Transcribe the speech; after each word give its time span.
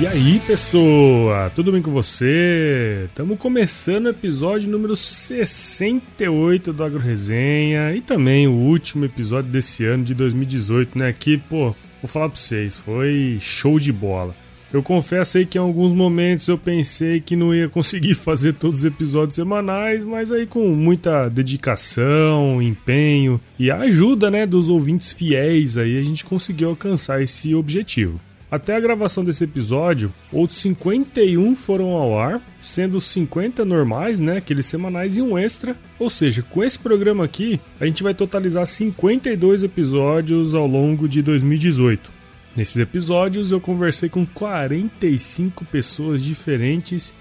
E 0.00 0.06
aí, 0.06 0.40
pessoa, 0.46 1.52
tudo 1.54 1.70
bem 1.70 1.82
com 1.82 1.90
você? 1.90 3.04
Estamos 3.04 3.38
começando 3.38 4.06
o 4.06 4.08
episódio 4.08 4.70
número 4.70 4.96
68 4.96 6.72
do 6.72 6.82
Agro 6.82 6.98
Resenha 6.98 7.94
e 7.94 8.00
também 8.00 8.48
o 8.48 8.52
último 8.52 9.04
episódio 9.04 9.50
desse 9.50 9.84
ano 9.84 10.02
de 10.02 10.14
2018, 10.14 10.98
né? 10.98 11.12
Que, 11.12 11.36
pô, 11.36 11.74
vou 12.00 12.08
falar 12.08 12.30
pra 12.30 12.40
vocês, 12.40 12.78
foi 12.78 13.36
show 13.42 13.78
de 13.78 13.92
bola. 13.92 14.34
Eu 14.72 14.82
confesso 14.82 15.36
aí 15.36 15.44
que 15.44 15.58
em 15.58 15.60
alguns 15.60 15.92
momentos 15.92 16.48
eu 16.48 16.56
pensei 16.56 17.20
que 17.20 17.36
não 17.36 17.54
ia 17.54 17.68
conseguir 17.68 18.14
fazer 18.24 18.54
todos 18.54 18.78
os 18.78 18.84
episódios 18.86 19.34
semanais, 19.34 20.02
mas 20.02 20.32
aí 20.32 20.46
com 20.46 20.68
muita 20.68 21.28
dedicação, 21.28 22.62
empenho 22.62 23.38
e 23.58 23.70
a 23.70 23.76
ajuda, 23.80 24.30
né, 24.30 24.46
dos 24.46 24.70
ouvintes 24.70 25.12
fiéis 25.12 25.76
aí 25.76 25.98
a 25.98 26.02
gente 26.02 26.24
conseguiu 26.24 26.70
alcançar 26.70 27.20
esse 27.20 27.54
objetivo. 27.54 28.18
Até 28.50 28.74
a 28.74 28.80
gravação 28.80 29.24
desse 29.24 29.44
episódio, 29.44 30.12
outros 30.32 30.58
51 30.58 31.54
foram 31.54 31.90
ao 31.90 32.18
ar, 32.18 32.42
sendo 32.60 33.00
50 33.00 33.64
normais, 33.64 34.18
né, 34.18 34.38
aqueles 34.38 34.66
semanais 34.66 35.16
e 35.16 35.22
um 35.22 35.38
extra. 35.38 35.76
Ou 36.00 36.10
seja, 36.10 36.42
com 36.42 36.64
esse 36.64 36.76
programa 36.76 37.24
aqui, 37.24 37.60
a 37.78 37.86
gente 37.86 38.02
vai 38.02 38.12
totalizar 38.12 38.66
52 38.66 39.62
episódios 39.62 40.52
ao 40.52 40.66
longo 40.66 41.08
de 41.08 41.22
2018. 41.22 42.10
Nesses 42.56 42.76
episódios 42.78 43.52
eu 43.52 43.60
conversei 43.60 44.08
com 44.08 44.26
45 44.26 45.64
pessoas 45.66 46.20
diferentes 46.20 47.14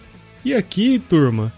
e 0.44 0.56
aqui, 0.56 0.98
turma, 0.98 1.54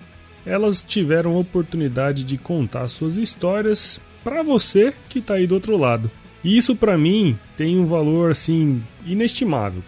elas 0.46 0.82
tiveram 0.82 1.36
a 1.36 1.40
oportunidade 1.40 2.26
de 2.26 2.38
contar 2.38 2.90
suas 2.90 3.16
histórias 3.16 4.02
para 4.22 4.44
você 4.44 4.94
que 5.08 5.20
está 5.20 5.36
aí 5.36 5.48
do 5.48 5.56
outro 5.56 5.78
lado. 5.78 6.12
E 6.44 6.58
isso 6.58 6.76
para 6.76 6.98
mim 6.98 7.38
tem 7.56 7.78
um 7.78 7.86
valor 7.86 8.32
assim 8.32 8.82
inestimável. 9.06 9.84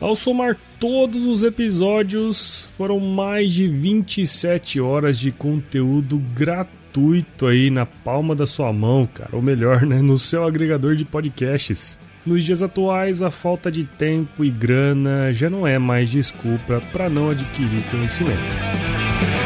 Ao 0.00 0.14
somar 0.14 0.56
todos 0.78 1.24
os 1.24 1.42
episódios, 1.42 2.68
foram 2.76 3.00
mais 3.00 3.52
de 3.52 3.66
27 3.66 4.80
horas 4.80 5.18
de 5.18 5.32
conteúdo 5.32 6.18
gratuito 6.34 7.46
aí 7.46 7.70
na 7.70 7.86
palma 7.86 8.34
da 8.34 8.46
sua 8.46 8.72
mão, 8.72 9.08
cara, 9.12 9.30
ou 9.32 9.40
melhor, 9.40 9.86
né, 9.86 10.02
no 10.02 10.18
seu 10.18 10.44
agregador 10.44 10.96
de 10.96 11.04
podcasts. 11.04 11.98
Nos 12.26 12.44
dias 12.44 12.60
atuais, 12.60 13.22
a 13.22 13.30
falta 13.30 13.70
de 13.70 13.84
tempo 13.84 14.44
e 14.44 14.50
grana 14.50 15.32
já 15.32 15.48
não 15.48 15.66
é 15.66 15.78
mais 15.78 16.10
desculpa 16.10 16.82
para 16.92 17.08
não 17.08 17.30
adquirir 17.30 17.82
conhecimento. 17.90 19.45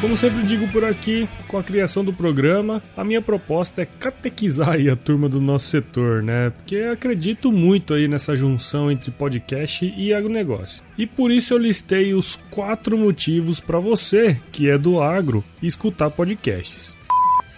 Como 0.00 0.16
sempre 0.16 0.42
digo 0.44 0.66
por 0.68 0.82
aqui, 0.82 1.28
com 1.46 1.58
a 1.58 1.62
criação 1.62 2.02
do 2.02 2.10
programa, 2.10 2.82
a 2.96 3.04
minha 3.04 3.20
proposta 3.20 3.82
é 3.82 3.86
catequizar 3.86 4.70
aí 4.70 4.88
a 4.88 4.96
turma 4.96 5.28
do 5.28 5.42
nosso 5.42 5.66
setor, 5.66 6.22
né? 6.22 6.48
Porque 6.48 6.76
eu 6.76 6.92
acredito 6.92 7.52
muito 7.52 7.92
aí 7.92 8.08
nessa 8.08 8.34
junção 8.34 8.90
entre 8.90 9.10
podcast 9.10 9.92
e 9.94 10.14
agronegócio. 10.14 10.82
E 10.96 11.06
por 11.06 11.30
isso 11.30 11.52
eu 11.52 11.58
listei 11.58 12.14
os 12.14 12.36
quatro 12.50 12.96
motivos 12.96 13.60
para 13.60 13.78
você, 13.78 14.40
que 14.50 14.70
é 14.70 14.78
do 14.78 15.02
agro, 15.02 15.44
escutar 15.62 16.10
podcasts. 16.10 16.96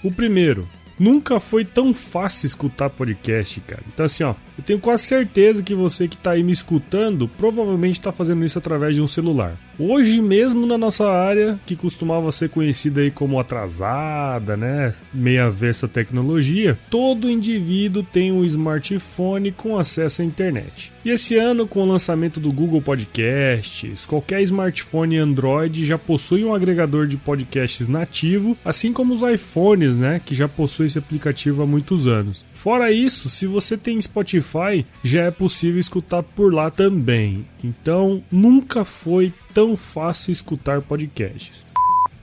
O 0.03 0.11
primeiro, 0.11 0.69
nunca 0.99 1.41
foi 1.41 1.65
tão 1.65 1.93
fácil 1.93 2.47
escutar 2.47 2.91
podcast, 2.91 3.61
cara. 3.61 3.83
Então 3.93 4.07
assim, 4.07 4.25
ó, 4.25 4.35
eu 4.59 4.65
tenho 4.65 4.79
quase 4.79 5.05
certeza 5.05 5.63
que 5.63 5.75
você 5.75 6.07
que 6.07 6.15
está 6.17 6.33
aí 6.33 6.43
me 6.43 6.53
escutando 6.53 7.27
provavelmente 7.27 7.99
está 7.99 8.13
fazendo 8.13 8.45
isso 8.45 8.59
através 8.59 8.95
de 8.95 9.03
um 9.03 9.09
celular. 9.09 9.55
Hoje 9.79 10.21
mesmo 10.21 10.67
na 10.67 10.77
nossa 10.77 11.11
área, 11.11 11.59
que 11.67 11.75
costumava 11.75 12.31
ser 12.31 12.51
conhecida 12.51 13.01
aí 13.01 13.11
como 13.11 13.41
atrasada, 13.41 14.57
né, 14.57 14.95
meia 15.13 15.47
avessa 15.47 15.89
tecnologia, 15.89 16.79
todo 16.91 17.31
indivíduo 17.31 18.03
tem 18.03 18.31
um 18.31 18.45
smartphone 18.45 19.51
com 19.51 19.79
acesso 19.79 20.23
à 20.23 20.25
internet. 20.25 20.92
E 21.05 21.11
esse 21.11 21.37
ano, 21.37 21.67
com 21.67 21.83
o 21.83 21.89
lançamento 21.89 22.39
do 22.39 22.53
Google 22.53 22.81
Podcasts, 22.81 24.07
qualquer 24.07 24.41
smartphone 24.43 25.17
Android 25.17 25.85
já 25.85 25.99
possui 25.99 26.45
um 26.45 26.55
agregador 26.55 27.09
de 27.09 27.17
podcasts 27.17 27.89
nativo, 27.89 28.57
assim 28.65 28.93
como 28.93 29.13
os 29.13 29.23
iPhones, 29.23 29.97
né, 29.97 30.21
que 30.25 30.33
já 30.33 30.47
possuem 30.47 30.87
esse 30.87 30.99
aplicativo 30.99 31.63
há 31.63 31.67
muitos 31.67 32.07
anos. 32.07 32.45
Fora 32.55 32.93
isso, 32.93 33.29
se 33.29 33.49
você 33.49 33.77
tem 33.77 34.01
Spotify, 34.01 34.87
já 35.03 35.25
é 35.25 35.31
possível 35.33 35.81
escutar 35.81 36.23
por 36.23 36.55
lá 36.55 36.71
também. 36.71 37.45
Então, 37.65 38.23
nunca 38.31 38.85
foi 38.85 39.33
tão 39.53 39.77
fácil 39.77 40.31
escutar 40.31 40.81
podcasts. 40.83 41.67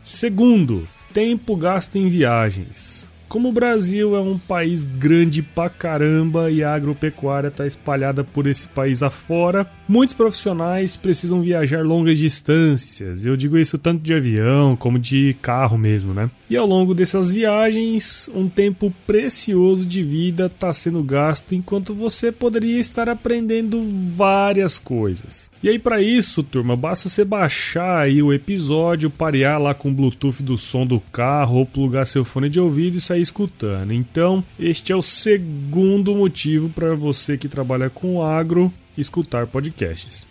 Segundo, 0.01 0.87
tempo 1.13 1.55
gasto 1.57 1.97
em 1.97 2.07
viagens. 2.07 3.08
Como 3.29 3.49
o 3.49 3.51
Brasil 3.51 4.15
é 4.15 4.19
um 4.19 4.39
país 4.39 4.83
grande 4.83 5.43
pra 5.43 5.69
caramba 5.69 6.49
e 6.49 6.63
a 6.63 6.73
agropecuária 6.73 7.49
está 7.49 7.67
espalhada 7.67 8.23
por 8.23 8.47
esse 8.47 8.67
país 8.67 9.03
afora, 9.03 9.69
muitos 9.87 10.15
profissionais 10.15 10.97
precisam 10.97 11.39
viajar 11.39 11.85
longas 11.85 12.17
distâncias. 12.17 13.27
Eu 13.27 13.37
digo 13.37 13.55
isso 13.55 13.77
tanto 13.77 14.01
de 14.01 14.15
avião 14.15 14.75
como 14.75 14.97
de 14.97 15.35
carro 15.43 15.77
mesmo, 15.77 16.11
né? 16.11 16.27
E 16.49 16.57
ao 16.57 16.65
longo 16.65 16.95
dessas 16.95 17.31
viagens, 17.31 18.27
um 18.33 18.49
tempo 18.49 18.91
precioso 19.05 19.85
de 19.85 20.01
vida 20.01 20.47
está 20.47 20.73
sendo 20.73 21.03
gasto 21.03 21.53
enquanto 21.53 21.93
você 21.93 22.31
poderia 22.31 22.79
estar 22.79 23.07
aprendendo 23.07 23.87
várias 24.15 24.79
coisas. 24.79 25.51
E 25.61 25.67
aí 25.67 25.77
para 25.77 26.01
isso, 26.01 26.41
turma, 26.41 26.75
basta 26.75 27.09
você 27.09 27.25
baixar 27.25 28.03
aí 28.03 28.23
o 28.23 28.31
episódio, 28.31 29.09
parear 29.09 29.61
lá 29.61 29.73
com 29.73 29.89
o 29.89 29.93
Bluetooth 29.93 30.41
do 30.41 30.57
som 30.57 30.85
do 30.85 31.01
carro 31.11 31.57
ou 31.57 31.65
plugar 31.65 32.07
seu 32.07 32.23
fone 32.23 32.49
de 32.49 32.61
ouvido 32.61 32.97
e 32.97 33.01
sair 33.01 33.21
escutando. 33.21 33.91
Então, 33.91 34.43
este 34.57 34.93
é 34.93 34.95
o 34.95 35.01
segundo 35.01 36.15
motivo 36.15 36.69
para 36.69 36.95
você 36.95 37.37
que 37.37 37.49
trabalha 37.49 37.89
com 37.89 38.23
agro 38.23 38.71
escutar 38.97 39.47
podcasts. 39.47 40.25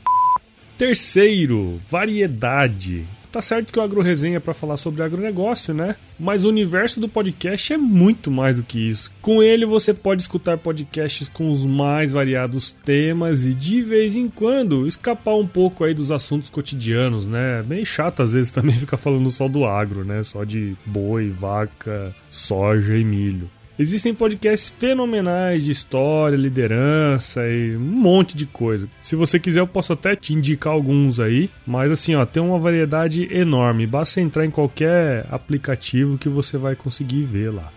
Terceiro, 0.78 1.78
variedade. 1.86 3.04
Tá 3.30 3.42
certo 3.42 3.72
que 3.72 3.78
o 3.78 3.82
Agro 3.82 4.00
Resenha 4.00 4.38
é 4.38 4.40
para 4.40 4.54
falar 4.54 4.76
sobre 4.76 5.02
agronegócio, 5.02 5.74
né? 5.74 5.96
Mas 6.18 6.44
o 6.44 6.48
universo 6.48 6.98
do 6.98 7.08
podcast 7.08 7.72
é 7.72 7.76
muito 7.76 8.30
mais 8.30 8.56
do 8.56 8.62
que 8.62 8.88
isso. 8.88 9.12
Com 9.20 9.42
ele 9.42 9.66
você 9.66 9.92
pode 9.92 10.22
escutar 10.22 10.56
podcasts 10.56 11.28
com 11.28 11.50
os 11.50 11.64
mais 11.66 12.12
variados 12.12 12.70
temas 12.70 13.46
e 13.46 13.54
de 13.54 13.82
vez 13.82 14.16
em 14.16 14.28
quando 14.28 14.86
escapar 14.86 15.34
um 15.34 15.46
pouco 15.46 15.84
aí 15.84 15.92
dos 15.92 16.10
assuntos 16.10 16.48
cotidianos, 16.48 17.26
né? 17.26 17.62
Bem 17.62 17.84
chato 17.84 18.22
às 18.22 18.32
vezes 18.32 18.50
também 18.50 18.74
ficar 18.76 18.96
falando 18.96 19.30
só 19.30 19.46
do 19.46 19.64
agro, 19.64 20.04
né? 20.04 20.22
Só 20.22 20.42
de 20.42 20.74
boi, 20.86 21.30
vaca, 21.30 22.14
soja 22.30 22.96
e 22.96 23.04
milho. 23.04 23.50
Existem 23.78 24.12
podcasts 24.12 24.68
fenomenais 24.68 25.64
de 25.64 25.70
história, 25.70 26.36
liderança 26.36 27.46
e 27.46 27.76
um 27.76 27.80
monte 27.80 28.36
de 28.36 28.44
coisa. 28.44 28.88
Se 29.00 29.14
você 29.14 29.38
quiser, 29.38 29.60
eu 29.60 29.68
posso 29.68 29.92
até 29.92 30.16
te 30.16 30.34
indicar 30.34 30.72
alguns 30.72 31.20
aí, 31.20 31.48
mas 31.64 31.92
assim, 31.92 32.16
ó, 32.16 32.26
tem 32.26 32.42
uma 32.42 32.58
variedade 32.58 33.32
enorme. 33.32 33.86
Basta 33.86 34.20
entrar 34.20 34.44
em 34.44 34.50
qualquer 34.50 35.26
aplicativo 35.30 36.18
que 36.18 36.28
você 36.28 36.58
vai 36.58 36.74
conseguir 36.74 37.22
ver 37.22 37.50
lá. 37.50 37.72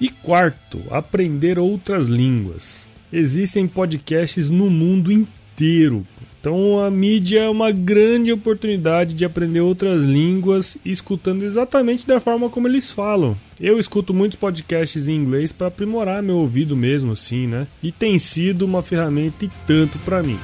E 0.00 0.08
quarto, 0.08 0.80
aprender 0.90 1.58
outras 1.58 2.06
línguas. 2.06 2.88
Existem 3.12 3.66
podcasts 3.66 4.48
no 4.48 4.70
mundo 4.70 5.10
inteiro. 5.10 6.06
Então 6.40 6.82
a 6.82 6.90
mídia 6.90 7.40
é 7.40 7.48
uma 7.50 7.70
grande 7.70 8.32
oportunidade 8.32 9.12
de 9.12 9.26
aprender 9.26 9.60
outras 9.60 10.06
línguas 10.06 10.78
escutando 10.82 11.42
exatamente 11.42 12.06
da 12.06 12.18
forma 12.18 12.48
como 12.48 12.66
eles 12.66 12.90
falam. 12.90 13.36
Eu 13.60 13.78
escuto 13.78 14.14
muitos 14.14 14.38
podcasts 14.38 15.06
em 15.06 15.16
inglês 15.16 15.52
para 15.52 15.66
aprimorar 15.66 16.22
meu 16.22 16.38
ouvido 16.38 16.74
mesmo 16.74 17.12
assim, 17.12 17.46
né? 17.46 17.66
E 17.82 17.92
tem 17.92 18.18
sido 18.18 18.62
uma 18.62 18.80
ferramenta 18.80 19.44
e 19.44 19.50
tanto 19.66 19.98
para 19.98 20.22
mim. 20.22 20.38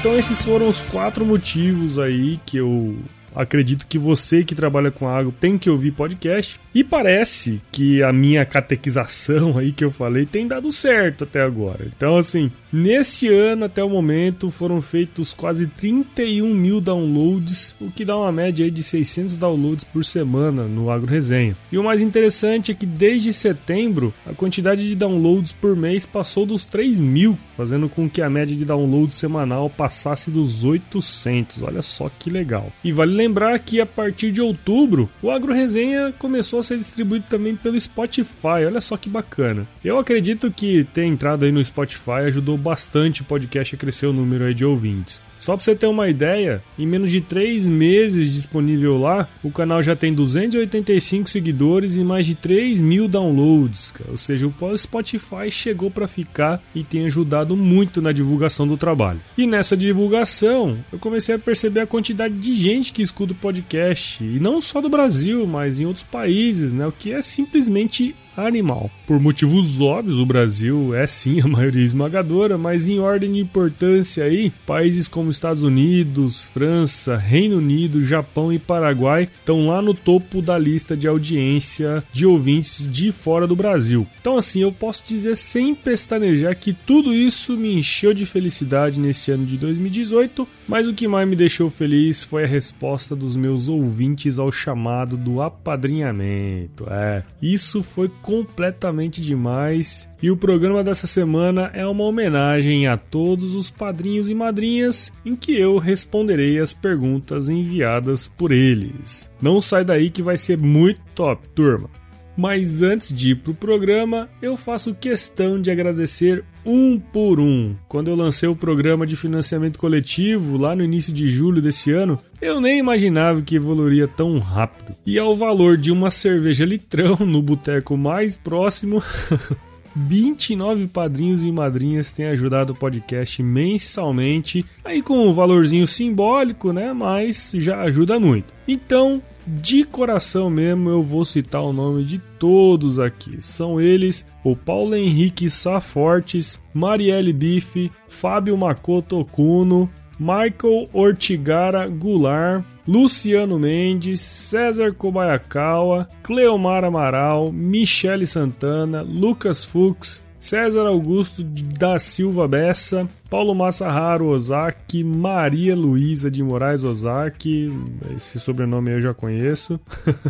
Então 0.00 0.18
esses 0.18 0.42
foram 0.42 0.66
os 0.66 0.80
quatro 0.80 1.26
motivos 1.26 1.98
aí 1.98 2.40
que 2.46 2.56
eu 2.56 2.96
Acredito 3.34 3.86
que 3.86 3.98
você 3.98 4.44
que 4.44 4.54
trabalha 4.54 4.90
com 4.90 5.08
água 5.08 5.32
tem 5.40 5.56
que 5.56 5.70
ouvir 5.70 5.92
podcast. 5.92 6.60
E 6.74 6.84
parece 6.84 7.60
que 7.70 8.02
a 8.02 8.12
minha 8.12 8.44
catequização 8.44 9.58
aí 9.58 9.72
que 9.72 9.84
eu 9.84 9.90
falei 9.90 10.26
tem 10.26 10.46
dado 10.46 10.70
certo 10.70 11.24
até 11.24 11.42
agora. 11.42 11.86
Então, 11.96 12.16
assim, 12.16 12.50
nesse 12.72 13.28
ano 13.28 13.64
até 13.64 13.82
o 13.82 13.88
momento 13.88 14.50
foram 14.50 14.80
feitos 14.80 15.32
quase 15.32 15.66
31 15.66 16.54
mil 16.54 16.80
downloads, 16.80 17.76
o 17.80 17.90
que 17.90 18.04
dá 18.04 18.16
uma 18.16 18.32
média 18.32 18.64
aí 18.64 18.70
de 18.70 18.82
600 18.82 19.36
downloads 19.36 19.84
por 19.84 20.04
semana 20.04 20.64
no 20.64 20.90
Agro 20.90 21.10
Resenha. 21.10 21.56
E 21.70 21.78
o 21.78 21.84
mais 21.84 22.00
interessante 22.00 22.70
é 22.70 22.74
que 22.74 22.86
desde 22.86 23.32
setembro 23.32 24.12
a 24.26 24.32
quantidade 24.32 24.86
de 24.86 24.94
downloads 24.94 25.52
por 25.52 25.76
mês 25.76 26.06
passou 26.06 26.46
dos 26.46 26.64
3 26.64 27.00
mil, 27.00 27.38
fazendo 27.56 27.88
com 27.88 28.08
que 28.08 28.22
a 28.22 28.30
média 28.30 28.56
de 28.56 28.64
download 28.64 29.14
semanal 29.14 29.68
passasse 29.68 30.30
dos 30.30 30.64
800. 30.64 31.62
Olha 31.62 31.82
só 31.82 32.10
que 32.18 32.30
legal. 32.30 32.72
E 32.84 32.92
vale 32.92 33.19
lembrar 33.20 33.58
que 33.58 33.80
a 33.80 33.86
partir 33.86 34.32
de 34.32 34.40
outubro, 34.40 35.08
o 35.22 35.30
Agro 35.30 35.52
Resenha 35.52 36.12
começou 36.18 36.58
a 36.58 36.62
ser 36.62 36.78
distribuído 36.78 37.26
também 37.28 37.54
pelo 37.54 37.78
Spotify. 37.78 38.64
Olha 38.66 38.80
só 38.80 38.96
que 38.96 39.10
bacana. 39.10 39.66
Eu 39.84 39.98
acredito 39.98 40.50
que 40.50 40.84
ter 40.84 41.04
entrado 41.04 41.44
aí 41.44 41.52
no 41.52 41.62
Spotify 41.62 42.26
ajudou 42.26 42.56
bastante 42.56 43.22
o 43.22 43.24
podcast 43.24 43.74
a 43.74 43.78
crescer 43.78 44.06
o 44.06 44.12
número 44.12 44.44
aí 44.44 44.54
de 44.54 44.64
ouvintes. 44.64 45.20
Só 45.40 45.56
para 45.56 45.64
você 45.64 45.74
ter 45.74 45.86
uma 45.86 46.08
ideia, 46.08 46.62
em 46.78 46.86
menos 46.86 47.10
de 47.10 47.20
3 47.20 47.66
meses 47.66 48.32
disponível 48.32 48.98
lá, 48.98 49.26
o 49.42 49.50
canal 49.50 49.82
já 49.82 49.96
tem 49.96 50.14
285 50.14 51.28
seguidores 51.28 51.96
e 51.96 52.04
mais 52.04 52.26
de 52.26 52.34
3 52.34 52.80
mil 52.80 53.08
downloads. 53.08 53.92
Ou 54.08 54.16
seja, 54.16 54.46
o 54.46 54.78
Spotify 54.78 55.50
chegou 55.50 55.90
para 55.90 56.06
ficar 56.06 56.62
e 56.74 56.84
tem 56.84 57.06
ajudado 57.06 57.56
muito 57.56 58.02
na 58.02 58.12
divulgação 58.12 58.68
do 58.68 58.76
trabalho. 58.76 59.20
E 59.36 59.46
nessa 59.46 59.76
divulgação, 59.76 60.78
eu 60.92 60.98
comecei 60.98 61.34
a 61.34 61.38
perceber 61.38 61.80
a 61.80 61.86
quantidade 61.86 62.34
de 62.34 62.52
gente 62.52 62.92
que 62.92 63.02
escuta 63.02 63.32
o 63.32 63.36
podcast, 63.36 64.22
e 64.22 64.38
não 64.38 64.60
só 64.60 64.80
do 64.80 64.90
Brasil, 64.90 65.46
mas 65.46 65.80
em 65.80 65.86
outros 65.86 66.04
países, 66.04 66.74
né? 66.74 66.86
O 66.86 66.92
que 66.92 67.12
é 67.12 67.22
simplesmente 67.22 68.14
animal. 68.46 68.90
Por 69.06 69.20
motivos 69.20 69.80
óbvios, 69.80 70.18
o 70.18 70.26
Brasil 70.26 70.94
é 70.94 71.06
sim 71.06 71.40
a 71.40 71.48
maioria 71.48 71.82
esmagadora, 71.82 72.56
mas 72.56 72.88
em 72.88 72.98
ordem 72.98 73.32
de 73.32 73.40
importância 73.40 74.24
aí, 74.24 74.52
países 74.66 75.08
como 75.08 75.30
Estados 75.30 75.62
Unidos, 75.62 76.44
França, 76.44 77.16
Reino 77.16 77.58
Unido, 77.58 78.04
Japão 78.04 78.52
e 78.52 78.58
Paraguai 78.58 79.28
estão 79.40 79.66
lá 79.66 79.82
no 79.82 79.94
topo 79.94 80.42
da 80.42 80.58
lista 80.58 80.96
de 80.96 81.06
audiência 81.06 82.02
de 82.12 82.26
ouvintes 82.26 82.90
de 82.90 83.12
fora 83.12 83.46
do 83.46 83.56
Brasil. 83.56 84.06
Então 84.20 84.36
assim, 84.36 84.60
eu 84.60 84.72
posso 84.72 85.02
dizer 85.06 85.36
sem 85.36 85.74
pestanejar 85.74 86.56
que 86.56 86.72
tudo 86.72 87.12
isso 87.12 87.56
me 87.56 87.74
encheu 87.74 88.12
de 88.12 88.26
felicidade 88.26 89.00
neste 89.00 89.30
ano 89.30 89.44
de 89.44 89.56
2018, 89.56 90.46
mas 90.66 90.88
o 90.88 90.94
que 90.94 91.08
mais 91.08 91.28
me 91.28 91.36
deixou 91.36 91.68
feliz 91.68 92.22
foi 92.22 92.44
a 92.44 92.46
resposta 92.46 93.16
dos 93.16 93.36
meus 93.36 93.68
ouvintes 93.68 94.38
ao 94.38 94.52
chamado 94.52 95.16
do 95.16 95.40
apadrinhamento. 95.42 96.86
É, 96.90 97.22
isso 97.40 97.82
foi 97.82 98.10
completamente 98.30 99.20
demais. 99.20 100.08
E 100.22 100.30
o 100.30 100.36
programa 100.36 100.84
dessa 100.84 101.04
semana 101.04 101.68
é 101.74 101.84
uma 101.84 102.04
homenagem 102.04 102.86
a 102.86 102.96
todos 102.96 103.54
os 103.54 103.70
padrinhos 103.70 104.30
e 104.30 104.34
madrinhas 104.36 105.12
em 105.26 105.34
que 105.34 105.52
eu 105.58 105.78
responderei 105.78 106.60
as 106.60 106.72
perguntas 106.72 107.50
enviadas 107.50 108.28
por 108.28 108.52
eles. 108.52 109.28
Não 109.42 109.60
sai 109.60 109.84
daí 109.84 110.10
que 110.10 110.22
vai 110.22 110.38
ser 110.38 110.56
muito 110.56 111.00
top, 111.12 111.48
turma. 111.56 111.90
Mas 112.36 112.82
antes 112.82 113.12
de 113.12 113.32
ir 113.32 113.36
pro 113.36 113.52
programa, 113.52 114.28
eu 114.40 114.56
faço 114.56 114.94
questão 114.94 115.60
de 115.60 115.68
agradecer 115.72 116.44
um 116.64 116.98
por 116.98 117.40
um. 117.40 117.74
Quando 117.88 118.08
eu 118.08 118.16
lancei 118.16 118.48
o 118.48 118.56
programa 118.56 119.06
de 119.06 119.16
financiamento 119.16 119.78
coletivo 119.78 120.56
lá 120.56 120.74
no 120.74 120.84
início 120.84 121.12
de 121.12 121.28
julho 121.28 121.62
desse 121.62 121.92
ano, 121.92 122.18
eu 122.40 122.60
nem 122.60 122.78
imaginava 122.78 123.42
que 123.42 123.56
evoluiria 123.56 124.08
tão 124.08 124.38
rápido. 124.38 124.94
E 125.06 125.18
ao 125.18 125.34
valor 125.34 125.76
de 125.76 125.90
uma 125.90 126.10
cerveja 126.10 126.64
litrão 126.64 127.16
no 127.16 127.42
boteco 127.42 127.96
mais 127.96 128.36
próximo, 128.36 129.02
29 129.94 130.88
padrinhos 130.88 131.44
e 131.44 131.50
madrinhas 131.50 132.12
têm 132.12 132.26
ajudado 132.26 132.72
o 132.72 132.76
podcast 132.76 133.42
mensalmente, 133.42 134.64
aí 134.84 135.02
com 135.02 135.26
um 135.26 135.32
valorzinho 135.32 135.86
simbólico, 135.86 136.72
né? 136.72 136.92
Mas 136.92 137.52
já 137.54 137.80
ajuda 137.82 138.20
muito. 138.20 138.54
Então, 138.66 139.20
de 139.60 139.84
coração 139.84 140.48
mesmo, 140.48 140.88
eu 140.88 141.02
vou 141.02 141.24
citar 141.24 141.62
o 141.62 141.72
nome 141.72 142.04
de 142.04 142.18
todos 142.38 142.98
aqui. 142.98 143.38
São 143.40 143.80
eles 143.80 144.24
o 144.44 144.54
Paulo 144.54 144.94
Henrique 144.94 145.50
Safortes, 145.50 146.62
Marielle 146.72 147.32
Bife, 147.32 147.90
Fábio 148.08 148.56
Makoto 148.56 149.24
Kuno, 149.24 149.90
Michael 150.18 150.88
Ortigara 150.92 151.88
Goulart, 151.88 152.64
Luciano 152.86 153.58
Mendes, 153.58 154.20
César 154.20 154.92
Kobayakawa, 154.92 156.06
Cleomar 156.22 156.84
Amaral, 156.84 157.50
Michele 157.50 158.26
Santana, 158.26 159.02
Lucas 159.02 159.64
Fux, 159.64 160.22
César 160.38 160.86
Augusto 160.86 161.42
da 161.42 161.98
Silva 161.98 162.46
Bessa, 162.46 163.08
Paulo 163.30 163.54
Massaharo 163.54 164.26
Ozaki, 164.26 165.04
Maria 165.04 165.76
Luísa 165.76 166.28
de 166.28 166.42
Moraes 166.42 166.82
Ozaki, 166.82 167.72
esse 168.16 168.40
sobrenome 168.40 168.90
eu 168.90 169.00
já 169.00 169.14
conheço. 169.14 169.78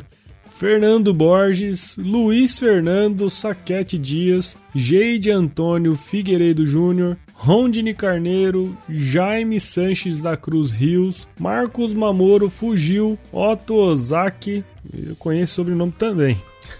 Fernando 0.50 1.14
Borges, 1.14 1.96
Luiz 1.96 2.58
Fernando 2.58 3.30
Saquete 3.30 3.98
Dias, 3.98 4.58
Geide 4.74 5.30
Antônio 5.30 5.94
Figueiredo 5.94 6.66
Júnior, 6.66 7.16
Rondine 7.32 7.94
Carneiro, 7.94 8.76
Jaime 8.86 9.58
Sanches 9.58 10.18
da 10.20 10.36
Cruz 10.36 10.70
Rios, 10.70 11.26
Marcos 11.38 11.94
Mamoro 11.94 12.50
Fugiu, 12.50 13.18
Otto 13.32 13.76
Ozaki, 13.76 14.62
eu 14.92 15.16
conheço 15.16 15.54
o 15.54 15.56
sobrenome 15.56 15.92
também. 15.92 16.36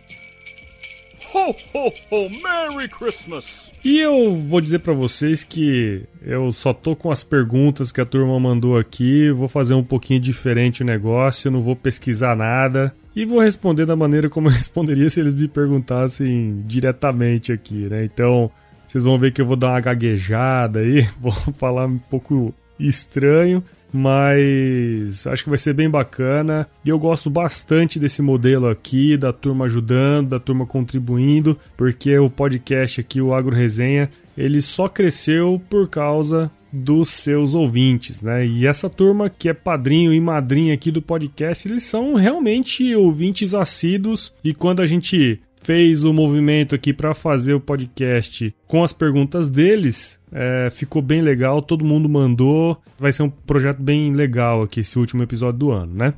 Ho, 1.32 1.56
ho, 1.72 1.94
ho! 2.10 2.30
Merry 2.42 2.90
Christmas! 2.90 3.72
E 3.86 4.00
eu 4.00 4.36
vou 4.36 4.60
dizer 4.60 4.80
para 4.80 4.92
vocês 4.92 5.44
que 5.44 6.02
eu 6.20 6.52
só 6.52 6.74
tô 6.74 6.96
com 6.96 7.12
as 7.12 7.24
perguntas 7.24 7.92
que 7.92 8.02
a 8.02 8.06
turma 8.08 8.40
mandou 8.40 8.76
aqui, 8.76 9.30
vou 9.30 9.48
fazer 9.48 9.76
um 9.76 9.84
pouquinho 9.84 10.20
diferente 10.20 10.82
o 10.82 10.86
negócio, 10.86 11.52
não 11.52 11.62
vou 11.62 11.76
pesquisar 11.76 12.36
nada 12.36 12.92
e 13.16 13.24
vou 13.24 13.40
responder 13.40 13.86
da 13.86 13.96
maneira 13.96 14.32
como 14.32 14.48
eu 14.48 14.52
responderia 14.58 15.12
se 15.12 15.20
eles 15.20 15.36
me 15.36 15.48
perguntassem 15.48 16.64
diretamente 16.66 17.54
aqui, 17.54 17.88
né? 17.88 18.04
Então, 18.04 18.50
vocês 18.88 19.04
vão 19.04 19.20
ver 19.20 19.32
que 19.32 19.40
eu 19.40 19.46
vou 19.46 19.56
dar 19.56 19.74
uma 19.74 19.80
gaguejada 19.80 20.80
aí, 20.80 21.08
vou 21.22 21.32
falar 21.32 21.86
um 21.86 22.00
pouco 22.00 22.52
estranho, 22.80 23.64
mas 23.94 25.28
acho 25.28 25.44
que 25.44 25.50
vai 25.50 25.58
ser 25.58 25.74
bem 25.74 25.90
bacana. 25.90 26.68
E 26.84 26.90
eu 26.90 26.98
gosto 26.98 27.30
bastante 27.30 28.00
desse 28.00 28.22
modelo 28.22 28.68
aqui, 28.68 29.16
da 29.16 29.32
turma 29.32 29.66
ajudando, 29.66 30.30
da 30.30 30.40
turma 30.40 30.66
contribuindo, 30.66 31.58
porque 31.78 32.18
o 32.18 32.30
podcast 32.30 33.00
aqui, 33.00 33.22
o 33.22 33.34
Agro 33.34 33.56
Resenha, 33.56 34.10
ele 34.36 34.62
só 34.62 34.90
cresceu 34.90 35.62
por 35.70 35.88
causa 35.88 36.52
dos 36.72 37.10
seus 37.10 37.54
ouvintes, 37.54 38.24
né? 38.24 38.48
E 38.48 38.66
essa 38.66 38.90
turma 38.90 39.30
que 39.30 39.48
é 39.48 39.54
padrinho 39.54 40.12
e 40.12 40.20
madrinha 40.20 40.74
aqui 40.74 40.90
do 40.90 41.04
podcast, 41.04 41.68
eles 41.68 41.84
são 41.84 42.16
realmente 42.16 42.96
ouvintes 42.96 43.54
assíduos 43.54 44.34
e 44.44 44.56
quando 44.56 44.82
a 44.82 44.86
gente 44.88 45.40
fez 45.64 46.04
o 46.04 46.14
movimento 46.14 46.76
aqui 46.76 46.94
para 46.94 47.14
fazer 47.14 47.54
o 47.54 47.60
podcast 47.60 48.54
com 48.68 48.84
as 48.84 48.94
perguntas 48.94 49.50
deles. 49.50 50.20
É, 50.32 50.70
ficou 50.72 51.02
bem 51.02 51.22
legal, 51.22 51.62
todo 51.62 51.86
mundo 51.86 52.10
mandou. 52.10 52.78
Vai 52.98 53.12
ser 53.12 53.24
um 53.24 53.30
projeto 53.30 53.82
bem 53.82 54.14
legal 54.14 54.64
aqui, 54.64 54.82
esse 54.82 55.00
último 55.00 55.24
episódio 55.24 55.60
do 55.60 55.72
ano, 55.72 55.94
né? 55.96 56.14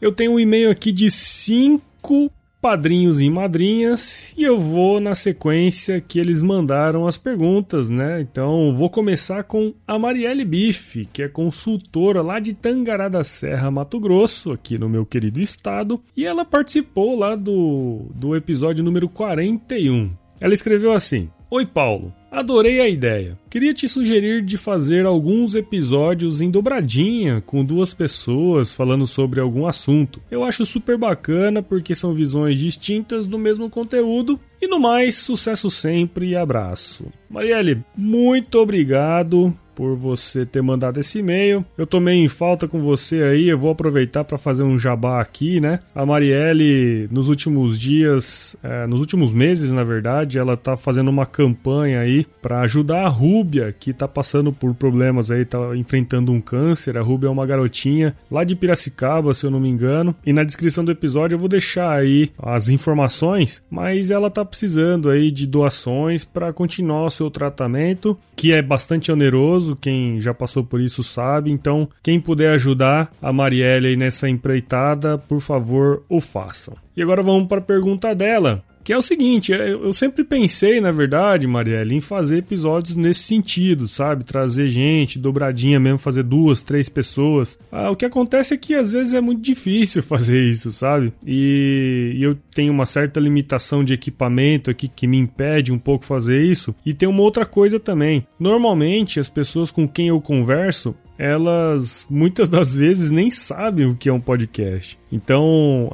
Eu 0.00 0.12
tenho 0.12 0.32
um 0.32 0.40
e-mail 0.40 0.70
aqui 0.70 0.92
de 0.92 1.10
cinco 1.10 2.30
padrinhos 2.60 3.20
e 3.20 3.30
madrinhas 3.30 4.34
e 4.36 4.42
eu 4.42 4.58
vou 4.58 5.00
na 5.00 5.14
sequência 5.14 6.00
que 6.00 6.18
eles 6.18 6.42
mandaram 6.42 7.06
as 7.06 7.16
perguntas, 7.16 7.88
né? 7.88 8.20
Então 8.20 8.72
vou 8.72 8.90
começar 8.90 9.44
com 9.44 9.72
a 9.86 9.98
Marielle 9.98 10.44
Bife, 10.44 11.06
que 11.06 11.22
é 11.22 11.28
consultora 11.28 12.22
lá 12.22 12.38
de 12.38 12.52
Tangará 12.52 13.08
da 13.08 13.24
Serra, 13.24 13.70
Mato 13.70 13.98
Grosso, 13.98 14.52
aqui 14.52 14.78
no 14.78 14.88
meu 14.88 15.06
querido 15.06 15.40
estado, 15.40 16.00
e 16.16 16.26
ela 16.26 16.44
participou 16.44 17.18
lá 17.18 17.34
do, 17.34 18.06
do 18.14 18.36
episódio 18.36 18.84
número 18.84 19.08
41. 19.08 20.10
Ela 20.40 20.54
escreveu 20.54 20.92
assim: 20.92 21.30
Oi, 21.50 21.66
Paulo. 21.66 22.19
Adorei 22.30 22.80
a 22.80 22.88
ideia. 22.88 23.36
Queria 23.50 23.74
te 23.74 23.88
sugerir 23.88 24.42
de 24.42 24.56
fazer 24.56 25.04
alguns 25.04 25.56
episódios 25.56 26.40
em 26.40 26.48
dobradinha 26.48 27.42
com 27.44 27.64
duas 27.64 27.92
pessoas 27.92 28.72
falando 28.72 29.04
sobre 29.06 29.40
algum 29.40 29.66
assunto. 29.66 30.22
Eu 30.30 30.44
acho 30.44 30.64
super 30.64 30.96
bacana 30.96 31.60
porque 31.60 31.94
são 31.94 32.14
visões 32.14 32.56
distintas 32.58 33.26
do 33.26 33.36
mesmo 33.36 33.68
conteúdo. 33.68 34.38
E 34.62 34.68
no 34.68 34.78
mais, 34.78 35.16
sucesso 35.16 35.68
sempre 35.70 36.28
e 36.28 36.36
abraço. 36.36 37.06
Marielle, 37.28 37.82
muito 37.96 38.58
obrigado 38.58 39.52
por 39.80 39.96
você 39.96 40.44
ter 40.44 40.60
mandado 40.60 41.00
esse 41.00 41.20
e-mail. 41.20 41.64
Eu 41.78 41.86
tomei 41.86 42.16
em 42.16 42.28
falta 42.28 42.68
com 42.68 42.82
você 42.82 43.22
aí, 43.22 43.48
eu 43.48 43.56
vou 43.56 43.70
aproveitar 43.70 44.24
para 44.24 44.36
fazer 44.36 44.62
um 44.62 44.78
jabá 44.78 45.22
aqui, 45.22 45.58
né? 45.58 45.80
A 45.94 46.04
Marielle, 46.04 47.08
nos 47.10 47.30
últimos 47.30 47.80
dias, 47.80 48.54
é, 48.62 48.86
nos 48.86 49.00
últimos 49.00 49.32
meses, 49.32 49.72
na 49.72 49.82
verdade, 49.82 50.38
ela 50.38 50.54
tá 50.54 50.76
fazendo 50.76 51.08
uma 51.08 51.24
campanha 51.24 52.00
aí 52.00 52.26
para 52.42 52.60
ajudar 52.60 53.06
a 53.06 53.08
Rúbia, 53.08 53.72
que 53.72 53.94
tá 53.94 54.06
passando 54.06 54.52
por 54.52 54.74
problemas 54.74 55.30
aí, 55.30 55.46
tá 55.46 55.74
enfrentando 55.74 56.30
um 56.30 56.42
câncer. 56.42 56.98
A 56.98 57.02
Rúbia 57.02 57.28
é 57.28 57.30
uma 57.30 57.46
garotinha 57.46 58.14
lá 58.30 58.44
de 58.44 58.54
Piracicaba, 58.54 59.32
se 59.32 59.46
eu 59.46 59.50
não 59.50 59.60
me 59.60 59.70
engano. 59.70 60.14
E 60.26 60.30
na 60.30 60.44
descrição 60.44 60.84
do 60.84 60.92
episódio 60.92 61.36
eu 61.36 61.40
vou 61.40 61.48
deixar 61.48 61.90
aí 61.90 62.30
as 62.38 62.68
informações, 62.68 63.62
mas 63.70 64.10
ela 64.10 64.30
tá 64.30 64.44
precisando 64.44 65.08
aí 65.08 65.30
de 65.30 65.46
doações 65.46 66.22
para 66.22 66.52
continuar 66.52 67.06
o 67.06 67.10
seu 67.10 67.30
tratamento, 67.30 68.14
que 68.36 68.52
é 68.52 68.60
bastante 68.60 69.10
oneroso, 69.10 69.69
quem 69.76 70.20
já 70.20 70.32
passou 70.34 70.64
por 70.64 70.80
isso 70.80 71.02
sabe. 71.02 71.50
Então, 71.50 71.88
quem 72.02 72.20
puder 72.20 72.54
ajudar 72.54 73.10
a 73.20 73.32
Marielle 73.32 73.96
nessa 73.96 74.28
empreitada, 74.28 75.18
por 75.18 75.40
favor, 75.40 76.02
o 76.08 76.20
façam. 76.20 76.76
E 76.96 77.02
agora 77.02 77.22
vamos 77.22 77.48
para 77.48 77.58
a 77.58 77.62
pergunta 77.62 78.14
dela. 78.14 78.62
Que 78.82 78.92
é 78.92 78.96
o 78.96 79.02
seguinte, 79.02 79.52
é, 79.52 79.72
eu 79.72 79.92
sempre 79.92 80.24
pensei, 80.24 80.80
na 80.80 80.90
verdade, 80.90 81.46
Marielle, 81.46 81.94
em 81.94 82.00
fazer 82.00 82.38
episódios 82.38 82.96
nesse 82.96 83.22
sentido, 83.22 83.86
sabe? 83.86 84.24
Trazer 84.24 84.68
gente, 84.68 85.18
dobradinha 85.18 85.78
mesmo, 85.78 85.98
fazer 85.98 86.22
duas, 86.22 86.62
três 86.62 86.88
pessoas. 86.88 87.58
Ah, 87.70 87.90
o 87.90 87.96
que 87.96 88.04
acontece 88.04 88.54
é 88.54 88.56
que 88.56 88.74
às 88.74 88.90
vezes 88.92 89.14
é 89.14 89.20
muito 89.20 89.42
difícil 89.42 90.02
fazer 90.04 90.42
isso, 90.42 90.72
sabe? 90.72 91.12
E, 91.26 92.14
e 92.16 92.22
eu 92.22 92.36
tenho 92.54 92.72
uma 92.72 92.86
certa 92.86 93.20
limitação 93.20 93.84
de 93.84 93.92
equipamento 93.92 94.70
aqui 94.70 94.88
que 94.88 95.06
me 95.06 95.18
impede 95.18 95.72
um 95.72 95.78
pouco 95.78 96.04
fazer 96.04 96.42
isso. 96.42 96.74
E 96.84 96.94
tem 96.94 97.08
uma 97.08 97.22
outra 97.22 97.44
coisa 97.44 97.78
também. 97.78 98.26
Normalmente, 98.38 99.20
as 99.20 99.28
pessoas 99.28 99.70
com 99.70 99.86
quem 99.86 100.08
eu 100.08 100.20
converso, 100.20 100.94
elas 101.20 102.06
muitas 102.08 102.48
das 102.48 102.74
vezes 102.74 103.10
nem 103.10 103.30
sabem 103.30 103.86
o 103.86 103.94
que 103.94 104.08
é 104.08 104.12
um 104.12 104.20
podcast. 104.20 104.98
Então, 105.12 105.90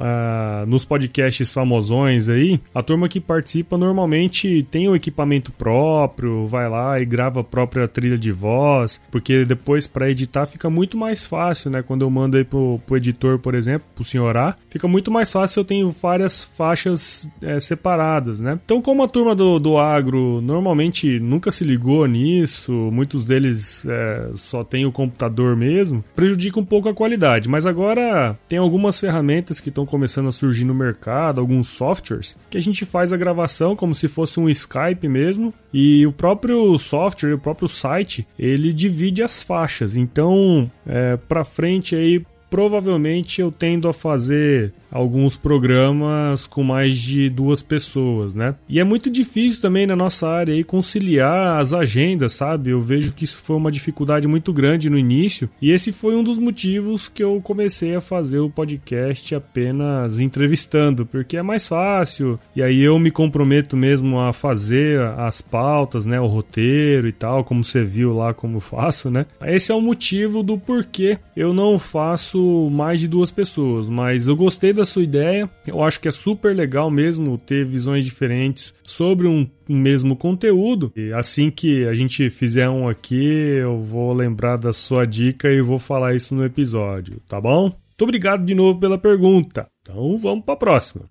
nos 0.67 0.85
podcasts 0.85 1.51
famosões 1.51 2.29
aí, 2.29 2.61
a 2.73 2.81
turma 2.81 3.09
que 3.09 3.19
participa 3.19 3.77
normalmente 3.77 4.65
tem 4.69 4.87
o 4.87 4.95
equipamento 4.95 5.51
próprio, 5.51 6.47
vai 6.47 6.69
lá 6.69 6.99
e 6.99 7.05
grava 7.05 7.41
a 7.41 7.43
própria 7.43 7.87
trilha 7.87 8.17
de 8.17 8.31
voz, 8.31 9.01
porque 9.11 9.43
depois 9.43 9.87
para 9.87 10.09
editar 10.09 10.45
fica 10.45 10.69
muito 10.69 10.97
mais 10.97 11.25
fácil, 11.25 11.71
né? 11.71 11.81
Quando 11.81 12.03
eu 12.03 12.09
mando 12.09 12.37
aí 12.37 12.43
pro, 12.43 12.79
pro 12.85 12.97
editor, 12.97 13.39
por 13.39 13.55
exemplo, 13.55 13.87
pro 13.95 14.03
senhor 14.03 14.37
A, 14.37 14.55
fica 14.69 14.87
muito 14.87 15.11
mais 15.11 15.31
fácil 15.31 15.61
eu 15.61 15.65
tenho 15.65 15.89
várias 15.89 16.43
faixas 16.43 17.27
é, 17.41 17.59
separadas, 17.59 18.39
né? 18.39 18.59
Então, 18.63 18.81
como 18.81 19.03
a 19.03 19.07
turma 19.07 19.33
do, 19.33 19.57
do 19.57 19.77
agro 19.77 20.39
normalmente 20.41 21.19
nunca 21.19 21.49
se 21.49 21.63
ligou 21.63 22.05
nisso, 22.05 22.71
muitos 22.71 23.23
deles 23.23 23.85
é, 23.87 24.29
só 24.35 24.63
tem 24.63 24.85
o 24.85 24.91
computador 24.91 25.16
mesmo, 25.55 26.03
prejudica 26.15 26.59
um 26.59 26.65
pouco 26.65 26.89
a 26.89 26.93
qualidade. 26.93 27.49
Mas 27.49 27.65
agora 27.65 28.37
tem 28.47 28.59
algumas 28.59 28.99
ferramentas 28.99 29.59
que 29.59 29.69
estão 29.69 29.85
começando 29.85 30.27
a 30.27 30.31
surgir 30.31 30.65
no 30.65 30.73
mercado, 30.73 31.39
alguns 31.41 31.67
softwares, 31.69 32.37
que 32.49 32.57
a 32.57 32.61
gente 32.61 32.85
faz 32.85 33.11
a 33.11 33.17
gravação 33.17 33.75
como 33.75 33.93
se 33.93 34.07
fosse 34.07 34.39
um 34.39 34.49
Skype 34.49 35.07
mesmo, 35.07 35.53
e 35.73 36.05
o 36.05 36.11
próprio 36.11 36.77
software, 36.77 37.33
o 37.33 37.39
próprio 37.39 37.67
site, 37.67 38.27
ele 38.37 38.73
divide 38.73 39.23
as 39.23 39.43
faixas. 39.43 39.95
Então, 39.95 40.69
é, 40.85 41.17
para 41.17 41.43
frente 41.43 41.95
aí 41.95 42.23
provavelmente 42.49 43.41
eu 43.41 43.51
tendo 43.51 43.87
a 43.87 43.93
fazer 43.93 44.73
alguns 44.91 45.35
programas 45.35 46.47
com 46.47 46.63
mais 46.63 46.97
de 46.97 47.29
duas 47.29 47.61
pessoas, 47.61 48.33
né? 48.33 48.55
E 48.69 48.79
é 48.79 48.83
muito 48.83 49.09
difícil 49.09 49.61
também 49.61 49.85
na 49.85 49.95
nossa 49.95 50.29
área 50.29 50.53
aí 50.53 50.63
conciliar 50.63 51.59
as 51.59 51.73
agendas, 51.73 52.33
sabe? 52.33 52.69
Eu 52.69 52.81
vejo 52.81 53.13
que 53.13 53.25
isso 53.25 53.37
foi 53.37 53.55
uma 53.55 53.71
dificuldade 53.71 54.27
muito 54.27 54.53
grande 54.53 54.89
no 54.89 54.97
início 54.97 55.49
e 55.61 55.71
esse 55.71 55.91
foi 55.91 56.15
um 56.15 56.23
dos 56.23 56.37
motivos 56.37 57.07
que 57.07 57.23
eu 57.23 57.39
comecei 57.43 57.95
a 57.95 58.01
fazer 58.01 58.39
o 58.39 58.49
podcast 58.49 59.35
apenas 59.35 60.19
entrevistando, 60.19 61.05
porque 61.05 61.37
é 61.37 61.43
mais 61.43 61.67
fácil 61.67 62.39
e 62.55 62.63
aí 62.63 62.81
eu 62.81 62.97
me 62.97 63.11
comprometo 63.11 63.75
mesmo 63.75 64.19
a 64.19 64.31
fazer 64.31 65.01
as 65.17 65.41
pautas, 65.41 66.05
né? 66.05 66.19
O 66.19 66.27
roteiro 66.27 67.07
e 67.07 67.11
tal, 67.11 67.43
como 67.43 67.63
você 67.63 67.83
viu 67.83 68.13
lá 68.13 68.33
como 68.33 68.59
faço, 68.59 69.11
né? 69.11 69.25
Esse 69.41 69.71
é 69.71 69.75
o 69.75 69.81
motivo 69.81 70.41
do 70.41 70.57
porquê 70.57 71.17
eu 71.35 71.53
não 71.53 71.77
faço 71.77 72.36
mais 72.71 72.99
de 72.99 73.07
duas 73.07 73.31
pessoas, 73.31 73.89
mas 73.89 74.27
eu 74.27 74.35
gostei 74.35 74.73
da 74.73 74.85
sua 74.85 75.03
ideia. 75.03 75.49
Eu 75.65 75.83
acho 75.83 75.99
que 75.99 76.07
é 76.07 76.11
super 76.11 76.55
legal 76.55 76.89
mesmo 76.89 77.37
ter 77.37 77.65
visões 77.65 78.05
diferentes 78.05 78.73
sobre 78.83 79.27
um, 79.27 79.47
mesmo 79.67 80.15
conteúdo. 80.15 80.91
E 80.95 81.11
assim 81.13 81.51
que 81.51 81.85
a 81.85 81.93
gente 81.93 82.29
fizer 82.29 82.69
um 82.69 82.87
aqui, 82.87 83.25
eu 83.25 83.81
vou 83.81 84.13
lembrar 84.13 84.57
da 84.57 84.73
sua 84.73 85.05
dica 85.05 85.49
e 85.49 85.61
vou 85.61 85.79
falar 85.79 86.15
isso 86.15 86.33
no 86.35 86.45
episódio, 86.45 87.21
tá 87.27 87.39
bom? 87.39 87.63
Muito 87.63 88.03
obrigado 88.03 88.45
de 88.45 88.53
novo 88.53 88.79
pela 88.79 88.97
pergunta. 88.97 89.67
Então 89.81 90.17
vamos 90.17 90.45
para 90.45 90.53
a 90.53 90.57
próxima. 90.57 91.05